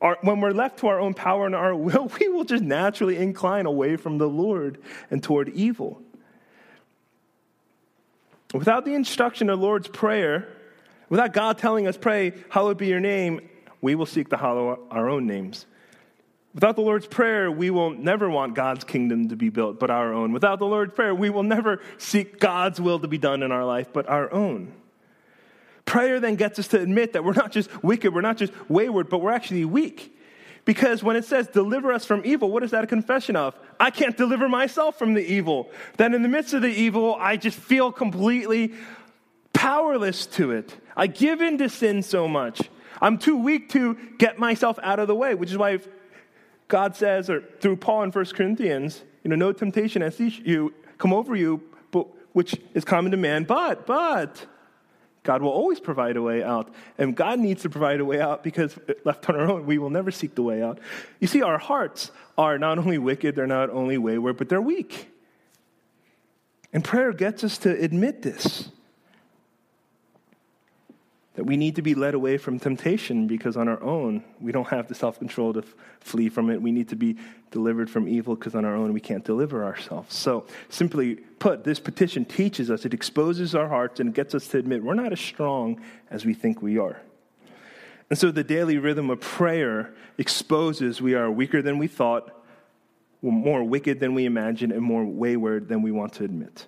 [0.00, 3.16] are, when we're left to our own power and our will, we will just naturally
[3.16, 4.78] incline away from the Lord
[5.10, 6.02] and toward evil.
[8.54, 10.48] Without the instruction of the Lord's Prayer,
[11.10, 13.46] without God telling us, pray, hallowed be your name,
[13.82, 15.66] we will seek to hallow our own names.
[16.58, 20.12] Without the Lord's Prayer, we will never want God's kingdom to be built, but our
[20.12, 20.32] own.
[20.32, 23.64] Without the Lord's Prayer, we will never seek God's will to be done in our
[23.64, 24.72] life, but our own.
[25.84, 29.08] Prayer then gets us to admit that we're not just wicked, we're not just wayward,
[29.08, 30.18] but we're actually weak.
[30.64, 33.56] Because when it says deliver us from evil, what is that a confession of?
[33.78, 35.70] I can't deliver myself from the evil.
[35.96, 38.74] Then in the midst of the evil, I just feel completely
[39.52, 40.74] powerless to it.
[40.96, 42.62] I give in to sin so much.
[43.00, 45.78] I'm too weak to get myself out of the way, which is why
[46.68, 51.12] God says, or through Paul in 1 Corinthians, you know, no temptation has you come
[51.12, 54.46] over you, but, which is common to man, but, but,
[55.22, 56.72] God will always provide a way out.
[56.96, 59.76] And God needs to provide a way out because eh, left on our own, we
[59.76, 60.78] will never seek the way out.
[61.20, 65.10] You see, our hearts are not only wicked, they're not only wayward, but they're weak.
[66.72, 68.70] And prayer gets us to admit this
[71.38, 74.66] that we need to be led away from temptation because on our own, we don't
[74.66, 76.60] have the self control to f- flee from it.
[76.60, 77.16] We need to be
[77.52, 80.16] delivered from evil because on our own, we can't deliver ourselves.
[80.16, 84.58] So, simply put, this petition teaches us, it exposes our hearts and gets us to
[84.58, 87.00] admit we're not as strong as we think we are.
[88.10, 92.34] And so, the daily rhythm of prayer exposes we are weaker than we thought,
[93.22, 96.66] more wicked than we imagined, and more wayward than we want to admit.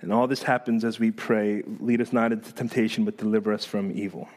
[0.00, 3.64] And all this happens as we pray, lead us not into temptation, but deliver us
[3.64, 4.28] from evil.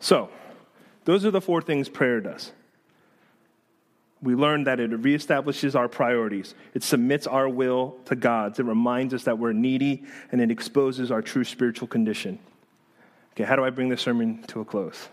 [0.00, 0.28] So,
[1.04, 2.52] those are the four things prayer does.
[4.22, 6.54] We learn that it reestablishes our priorities.
[6.74, 8.58] It submits our will to God's.
[8.58, 12.38] It reminds us that we're needy, and it exposes our true spiritual condition.
[13.32, 15.08] Okay, how do I bring this sermon to a close?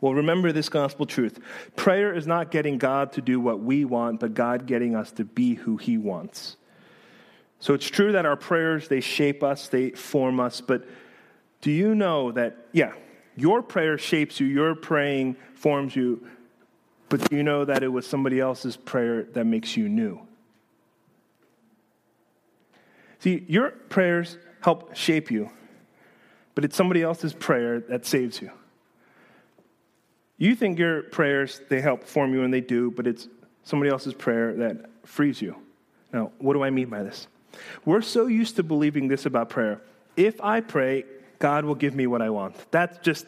[0.00, 1.40] Well, remember this gospel truth.
[1.74, 5.24] Prayer is not getting God to do what we want, but God getting us to
[5.24, 6.56] be who He wants.
[7.58, 10.86] So it's true that our prayers, they shape us, they form us, but
[11.62, 12.92] do you know that, yeah,
[13.34, 16.26] your prayer shapes you, your praying forms you,
[17.08, 20.20] but do you know that it was somebody else's prayer that makes you new?
[23.20, 25.50] See, your prayers help shape you,
[26.54, 28.50] but it's somebody else's prayer that saves you.
[30.38, 33.28] You think your prayers, they help form you, and they do, but it's
[33.64, 35.56] somebody else's prayer that frees you.
[36.12, 37.26] Now, what do I mean by this?
[37.84, 39.80] We're so used to believing this about prayer.
[40.16, 41.04] If I pray,
[41.38, 42.54] God will give me what I want.
[42.70, 43.26] That's just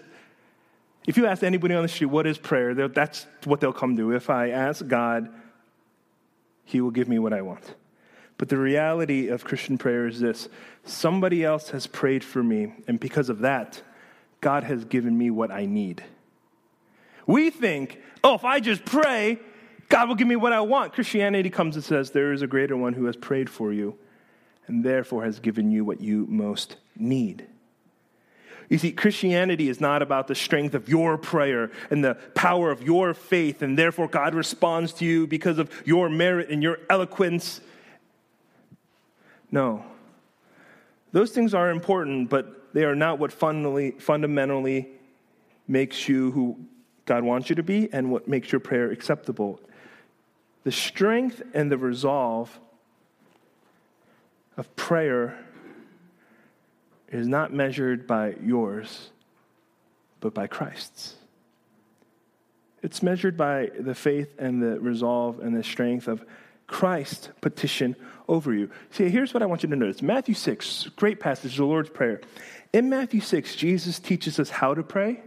[1.08, 2.74] If you ask anybody on the street, what is prayer?
[2.74, 4.12] That's what they'll come to.
[4.14, 5.30] If I ask God,
[6.64, 7.74] He will give me what I want.
[8.36, 10.50] But the reality of Christian prayer is this
[10.84, 13.82] somebody else has prayed for me, and because of that,
[14.42, 16.04] God has given me what I need.
[17.26, 19.38] We think, oh, if I just pray,
[19.88, 20.92] God will give me what I want.
[20.92, 23.98] Christianity comes and says, there is a greater one who has prayed for you
[24.68, 27.46] and therefore has given you what you most need.
[28.68, 32.82] You see, Christianity is not about the strength of your prayer and the power of
[32.82, 37.62] your faith, and therefore God responds to you because of your merit and your eloquence.
[39.50, 39.84] No.
[41.12, 44.88] Those things are important, but they are not what fundamentally,
[45.66, 46.58] makes you who
[47.06, 49.60] God wants you to be and what makes your prayer acceptable.
[50.64, 52.60] The strength and the resolve
[54.58, 55.38] of prayer
[57.10, 59.10] is not measured by yours,
[60.20, 61.14] but by Christ's.
[62.82, 66.24] It's measured by the faith and the resolve and the strength of
[66.66, 67.96] Christ's petition
[68.28, 68.70] over you.
[68.90, 72.20] See, here's what I want you to notice Matthew 6, great passage, the Lord's Prayer.
[72.72, 75.22] In Matthew 6, Jesus teaches us how to pray,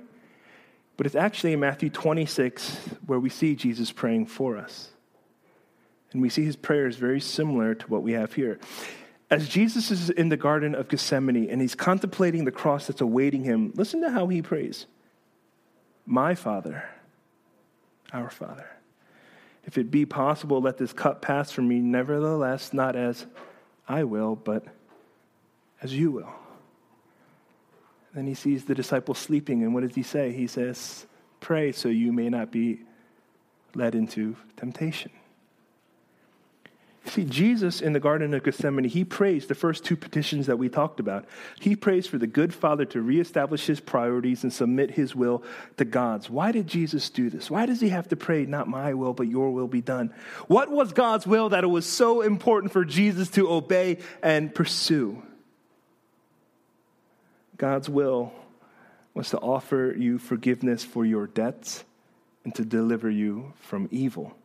[0.97, 2.77] but it's actually in Matthew 26
[3.07, 4.89] where we see Jesus praying for us.
[6.11, 8.59] And we see his prayer is very similar to what we have here.
[9.31, 13.45] As Jesus is in the Garden of Gethsemane and he's contemplating the cross that's awaiting
[13.45, 14.85] him, listen to how he prays
[16.05, 16.83] My Father,
[18.11, 18.69] our Father,
[19.63, 23.25] if it be possible, let this cup pass from me, nevertheless, not as
[23.87, 24.65] I will, but
[25.81, 26.33] as you will.
[28.13, 30.33] Then he sees the disciples sleeping, and what does he say?
[30.33, 31.05] He says,
[31.39, 32.81] Pray so you may not be
[33.75, 35.11] led into temptation.
[37.05, 40.69] See, Jesus in the Garden of Gethsemane, he prays the first two petitions that we
[40.69, 41.25] talked about.
[41.59, 45.43] He prays for the good Father to reestablish his priorities and submit his will
[45.77, 46.29] to God's.
[46.29, 47.49] Why did Jesus do this?
[47.49, 50.13] Why does he have to pray, not my will, but your will be done?
[50.47, 55.23] What was God's will that it was so important for Jesus to obey and pursue?
[57.57, 58.31] God's will
[59.15, 61.83] was to offer you forgiveness for your debts
[62.43, 64.35] and to deliver you from evil.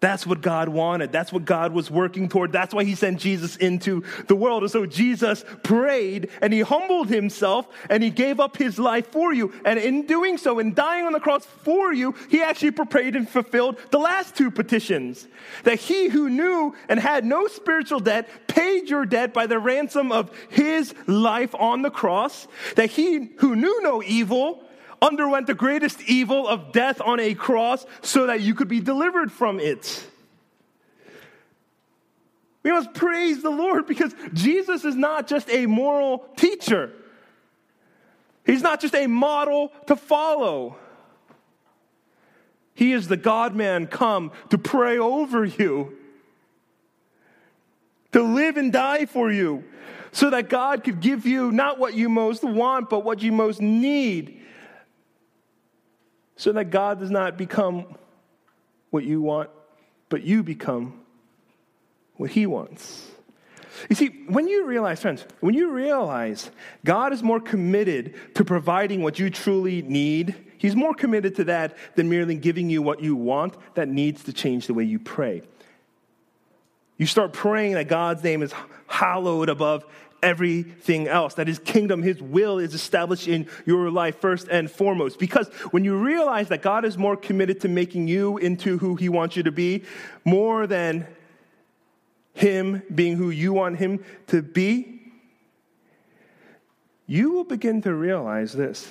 [0.00, 1.10] That's what God wanted.
[1.10, 2.52] That's what God was working toward.
[2.52, 4.62] That's why he sent Jesus into the world.
[4.62, 9.32] And so Jesus prayed and he humbled himself and he gave up his life for
[9.32, 9.52] you.
[9.64, 13.28] And in doing so, in dying on the cross for you, he actually prayed and
[13.28, 15.26] fulfilled the last two petitions.
[15.64, 20.12] That he who knew and had no spiritual debt paid your debt by the ransom
[20.12, 22.46] of his life on the cross.
[22.76, 24.62] That he who knew no evil
[25.00, 29.30] underwent the greatest evil of death on a cross so that you could be delivered
[29.30, 30.04] from it.
[32.62, 36.92] We must praise the Lord because Jesus is not just a moral teacher.
[38.44, 40.76] He's not just a model to follow.
[42.74, 45.96] He is the God man come to pray over you,
[48.12, 49.64] to live and die for you,
[50.12, 53.60] so that God could give you not what you most want, but what you most
[53.60, 54.37] need
[56.38, 57.84] so that God does not become
[58.90, 59.50] what you want,
[60.08, 61.00] but you become
[62.16, 63.10] what He wants.
[63.90, 66.50] You see, when you realize, friends, when you realize
[66.84, 71.76] God is more committed to providing what you truly need, He's more committed to that
[71.96, 75.42] than merely giving you what you want, that needs to change the way you pray.
[76.96, 78.52] You start praying that God's name is
[78.86, 79.84] hallowed above
[80.22, 81.34] everything else.
[81.34, 85.18] That his kingdom, his will is established in your life first and foremost.
[85.18, 89.08] Because when you realize that God is more committed to making you into who he
[89.08, 89.84] wants you to be,
[90.24, 91.06] more than
[92.34, 95.00] him being who you want him to be,
[97.06, 98.88] you will begin to realize this.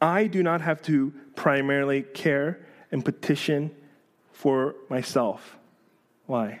[0.00, 2.60] I do not have to primarily care
[2.90, 3.70] and petition
[4.32, 5.56] for myself.
[6.26, 6.60] Why?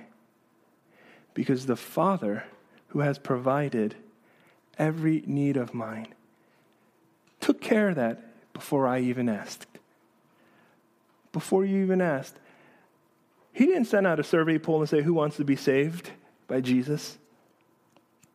[1.38, 2.42] Because the Father
[2.88, 3.94] who has provided
[4.76, 6.08] every need of mine
[7.38, 9.68] took care of that before I even asked.
[11.30, 12.34] Before you even asked.
[13.52, 16.10] He didn't send out a survey poll and say, Who wants to be saved
[16.48, 17.18] by Jesus?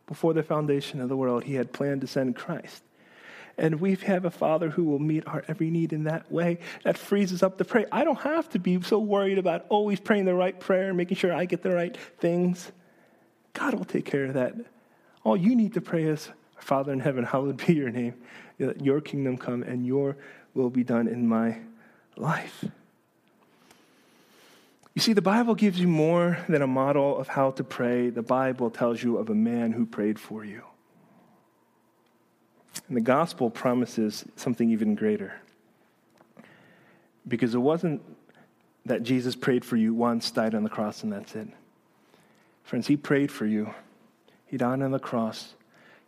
[0.08, 2.84] Before the foundation of the world, He had planned to send Christ.
[3.58, 6.60] And we have a Father who will meet our every need in that way.
[6.86, 7.86] That frees us up to pray.
[7.92, 11.18] I don't have to be so worried about always praying the right prayer and making
[11.18, 12.72] sure I get the right things.
[13.54, 14.56] God will take care of that.
[15.24, 18.16] All you need to pray is, Father in heaven, hallowed be your name.
[18.60, 20.18] Let your kingdom come and your
[20.54, 21.60] will be done in my
[22.16, 22.66] life.
[24.94, 28.10] You see, the Bible gives you more than a model of how to pray.
[28.10, 30.64] The Bible tells you of a man who prayed for you.
[32.88, 35.34] And the gospel promises something even greater.
[37.28, 38.02] Because it wasn't
[38.86, 41.48] that Jesus prayed for you once, died on the cross, and that's it.
[42.64, 43.74] Friends, he prayed for you.
[44.46, 45.54] He died on the cross.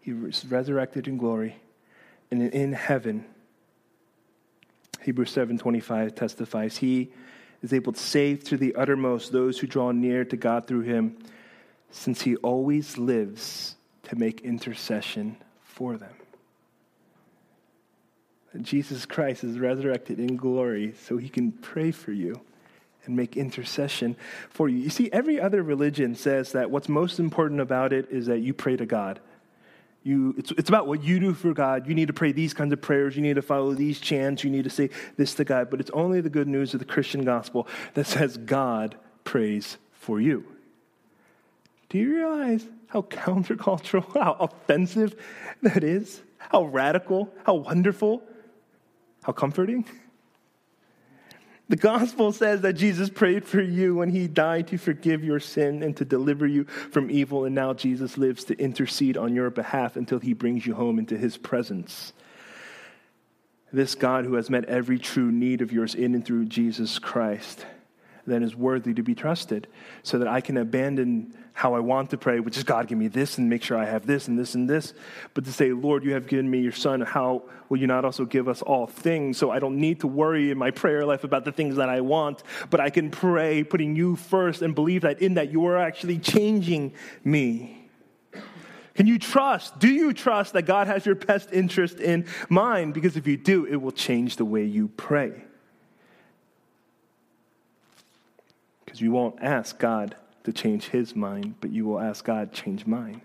[0.01, 1.58] He was resurrected in glory.
[2.32, 3.26] And in heaven,
[5.01, 7.12] Hebrews 7:25 testifies, he
[7.62, 11.18] is able to save to the uttermost those who draw near to God through him,
[11.91, 16.14] since he always lives to make intercession for them.
[18.62, 22.41] Jesus Christ is resurrected in glory so he can pray for you
[23.06, 24.16] and make intercession
[24.49, 24.78] for you.
[24.78, 28.53] You see, every other religion says that what's most important about it is that you
[28.53, 29.20] pray to God.
[30.03, 31.88] You, it's, it's about what you do for God.
[31.88, 33.16] You need to pray these kinds of prayers.
[33.16, 34.43] You need to follow these chants.
[34.43, 35.72] You need to say this to God.
[35.72, 40.22] But it's only the good news of the Christian gospel that says God prays for
[40.22, 40.45] you.
[41.89, 45.16] Do you realize how countercultural, how offensive
[45.64, 46.22] that is?
[46.38, 48.22] How radical, how wonderful,
[49.24, 49.86] how comforting?
[51.68, 55.82] The gospel says that Jesus prayed for you when he died to forgive your sin
[55.82, 59.95] and to deliver you from evil, and now Jesus lives to intercede on your behalf
[59.95, 62.13] until he brings you home into his presence.
[63.74, 67.66] This God who has met every true need of yours in and through Jesus Christ
[68.28, 69.67] then is worthy to be trusted,
[70.03, 73.07] so that I can abandon how I want to pray, which is God, give me
[73.07, 74.93] this and make sure I have this and this and this.
[75.34, 76.99] But to say, Lord, you have given me your son.
[76.99, 79.38] How will you not also give us all things?
[79.38, 82.01] So I don't need to worry in my prayer life about the things that I
[82.01, 85.78] want, but I can pray putting you first and believe that in that you are
[85.78, 87.89] actually changing me.
[88.95, 89.80] Can you trust?
[89.80, 92.93] Do you trust that God has your best interest in mind?
[92.93, 95.43] Because if you do, it will change the way you pray.
[98.96, 100.16] Because you won't ask God
[100.46, 103.20] to change his mind, but you will ask God, change mine.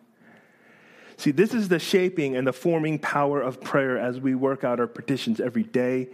[1.17, 4.81] See, this is the shaping and the forming power of prayer as we work out
[4.81, 6.09] our petitions every day,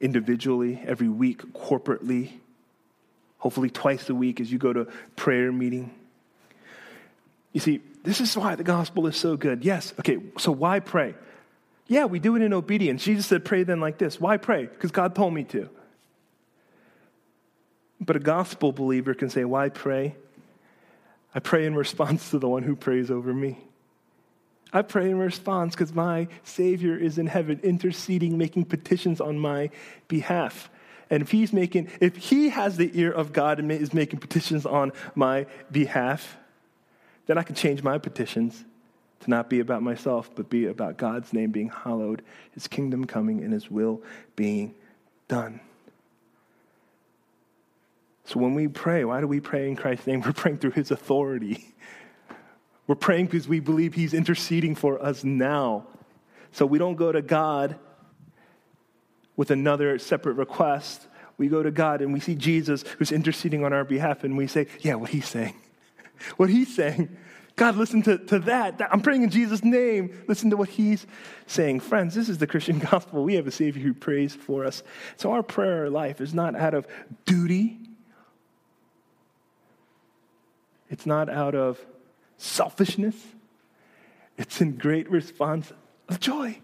[0.00, 2.34] individually, every week, corporately,
[3.38, 4.86] hopefully twice a week as you go to
[5.16, 5.92] prayer meeting.
[7.52, 9.64] You see, this is why the gospel is so good.
[9.64, 11.16] Yes, okay, so why pray?
[11.88, 13.02] Yeah, we do it in obedience.
[13.02, 14.20] Jesus said, pray then like this.
[14.20, 14.66] Why pray?
[14.66, 15.68] Because God told me to.
[18.00, 20.16] But a gospel believer can say, Why pray?
[21.34, 23.58] I pray in response to the one who prays over me.
[24.72, 29.70] I pray in response because my Savior is in heaven interceding, making petitions on my
[30.08, 30.68] behalf.
[31.10, 34.66] And if he's making, if he has the ear of God and is making petitions
[34.66, 36.36] on my behalf,
[37.26, 38.64] then I can change my petitions
[39.20, 42.22] to not be about myself, but be about God's name being hallowed,
[42.52, 44.02] his kingdom coming, and his will
[44.34, 44.74] being
[45.28, 45.60] done.
[48.24, 50.20] So when we pray, why do we pray in Christ's name?
[50.24, 51.74] We're praying through his authority.
[52.86, 55.86] We're praying because we believe he's interceding for us now.
[56.52, 57.78] So we don't go to God
[59.36, 61.06] with another separate request.
[61.38, 64.46] We go to God and we see Jesus who's interceding on our behalf, and we
[64.46, 65.54] say, Yeah, what he's saying.
[66.36, 67.16] what he's saying.
[67.56, 68.80] God, listen to, to that.
[68.90, 70.24] I'm praying in Jesus' name.
[70.26, 71.06] Listen to what he's
[71.46, 71.80] saying.
[71.80, 73.24] Friends, this is the Christian gospel.
[73.24, 74.82] We have a Savior who prays for us.
[75.16, 76.86] So our prayer life is not out of
[77.24, 77.78] duty,
[80.90, 81.84] It's not out of
[82.36, 83.16] selfishness,
[84.36, 85.72] it's in great response
[86.08, 86.58] of joy.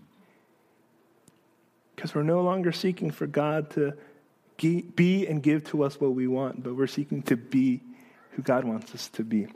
[1.95, 3.95] Because we're no longer seeking for God to
[4.59, 7.81] be and give to us what we want, but we're seeking to be
[8.33, 9.49] who God wants us to be.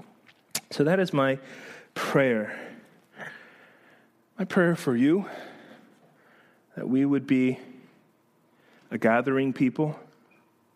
[0.71, 1.39] So that is my
[1.95, 2.59] prayer.
[4.39, 5.27] My prayer for you
[6.75, 7.59] that we would be
[8.91, 9.99] a gathering people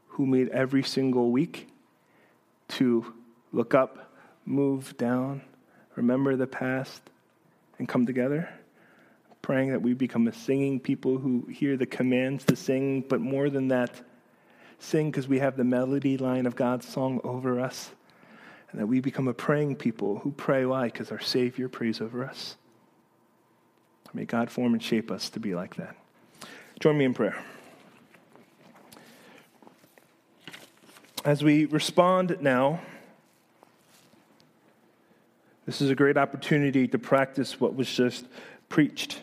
[0.09, 1.69] who meet every single week
[2.69, 3.15] to
[3.53, 4.13] look up,
[4.45, 5.43] move down,
[5.97, 7.03] remember the past,
[7.79, 8.49] and come together.
[9.43, 13.49] Praying that we become a singing people who hear the commands to sing, but more
[13.51, 13.91] than that,
[14.79, 17.91] sing because we have the melody line of God's song over us.
[18.71, 20.87] And that we become a praying people who pray why?
[20.87, 22.57] Because our Savior prays over us.
[24.13, 25.97] May God form and shape us to be like that.
[26.81, 27.37] Join me in prayer.
[31.25, 32.81] As we respond now,
[35.69, 38.25] this is a great opportunity to practice what was just
[38.71, 39.21] preached.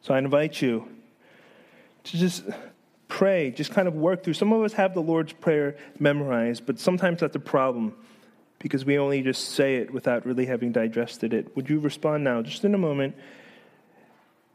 [0.00, 0.88] So I invite you
[2.04, 2.44] to just
[3.08, 4.34] pray, just kind of work through.
[4.34, 7.96] Some of us have the Lord's Prayer memorized, but sometimes that's a problem
[8.60, 11.56] because we only just say it without really having digested it.
[11.56, 13.16] Would you respond now, just in a moment,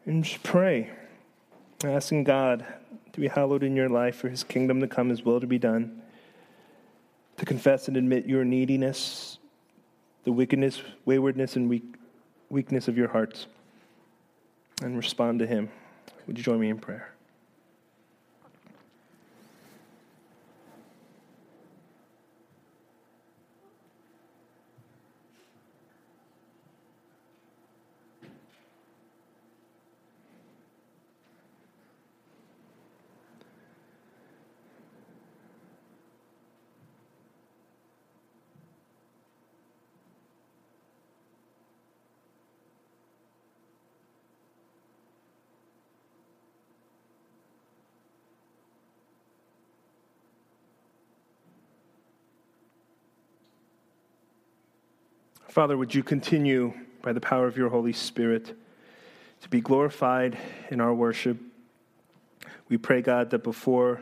[0.05, 0.91] and just pray,
[1.83, 2.65] asking God
[3.11, 5.59] to be hallowed in your life, for his kingdom to come, his will to be
[5.59, 6.01] done,
[7.35, 9.32] to confess and admit your neediness
[10.23, 11.83] the wickedness, waywardness, and weak,
[12.49, 13.47] weakness of your hearts.
[14.81, 15.69] and respond to Him.
[16.27, 17.12] Would you join me in prayer?
[55.53, 56.73] Father, would you continue
[57.03, 58.57] by the power of your Holy Spirit
[59.41, 60.35] to be glorified
[60.71, 61.37] in our worship?
[62.69, 64.01] We pray, God, that before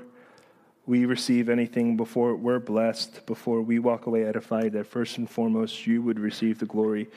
[0.86, 5.86] we receive anything, before we're blessed, before we walk away edified, that first and foremost
[5.86, 7.10] you would receive the glory.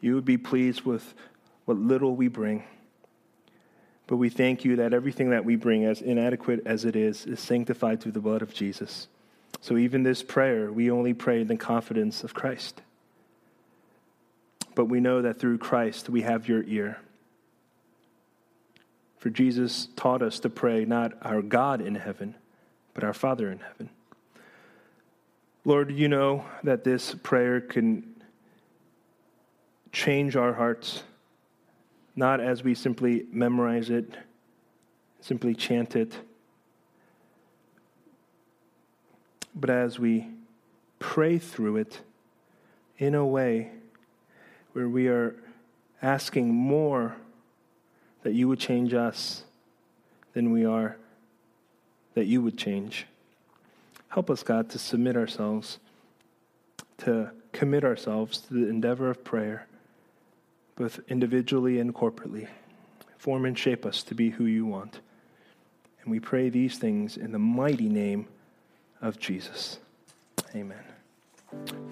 [0.00, 1.12] You would be pleased with
[1.66, 2.64] what little we bring.
[4.06, 7.40] But we thank you that everything that we bring, as inadequate as it is, is
[7.40, 9.08] sanctified through the blood of Jesus.
[9.60, 12.80] So even this prayer, we only pray in the confidence of Christ
[14.74, 16.98] but we know that through Christ we have your ear.
[19.18, 22.34] For Jesus taught us to pray not our God in heaven,
[22.94, 23.88] but our Father in heaven.
[25.64, 28.04] Lord, you know that this prayer can
[29.92, 31.04] change our hearts,
[32.16, 34.12] not as we simply memorize it,
[35.20, 36.12] simply chant it,
[39.54, 40.26] but as we
[40.98, 42.00] pray through it
[42.98, 43.70] in a way
[44.72, 45.34] where we are
[46.00, 47.16] asking more
[48.22, 49.44] that you would change us
[50.34, 50.96] than we are
[52.14, 53.06] that you would change.
[54.08, 55.78] Help us, God, to submit ourselves,
[56.98, 59.66] to commit ourselves to the endeavor of prayer,
[60.76, 62.48] both individually and corporately.
[63.16, 65.00] Form and shape us to be who you want.
[66.02, 68.26] And we pray these things in the mighty name
[69.00, 69.78] of Jesus.
[70.54, 70.82] Amen.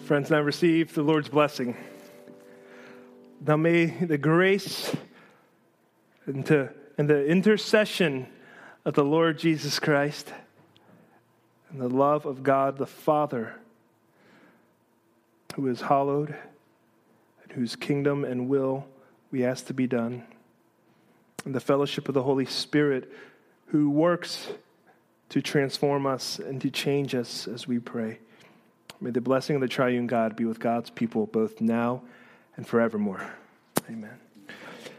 [0.04, 1.76] Friends, now receive the Lord's blessing.
[3.42, 4.94] Now may the grace
[6.26, 8.26] and, to, and the intercession
[8.84, 10.30] of the Lord Jesus Christ
[11.70, 13.54] and the love of God the Father,
[15.54, 16.34] who is hallowed,
[17.42, 18.86] and whose kingdom and will
[19.30, 20.24] we ask to be done,
[21.46, 23.10] and the fellowship of the Holy Spirit,
[23.66, 24.48] who works
[25.30, 28.18] to transform us and to change us as we pray.
[29.00, 32.02] May the blessing of the triune God be with God's people both now
[32.60, 33.26] and forevermore.
[33.88, 34.18] Amen.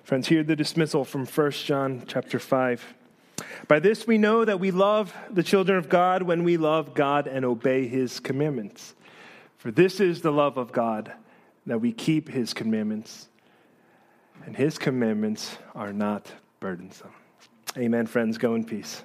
[0.02, 2.96] Friends, hear the dismissal from 1 John chapter 5.
[3.68, 7.28] By this we know that we love the children of God when we love God
[7.28, 8.96] and obey his commandments.
[9.58, 11.14] For this is the love of God,
[11.68, 13.30] that we keep his commandments,
[14.44, 17.14] and his commandments are not burdensome.
[17.78, 18.40] Amen, friends.
[18.40, 19.04] Go in peace.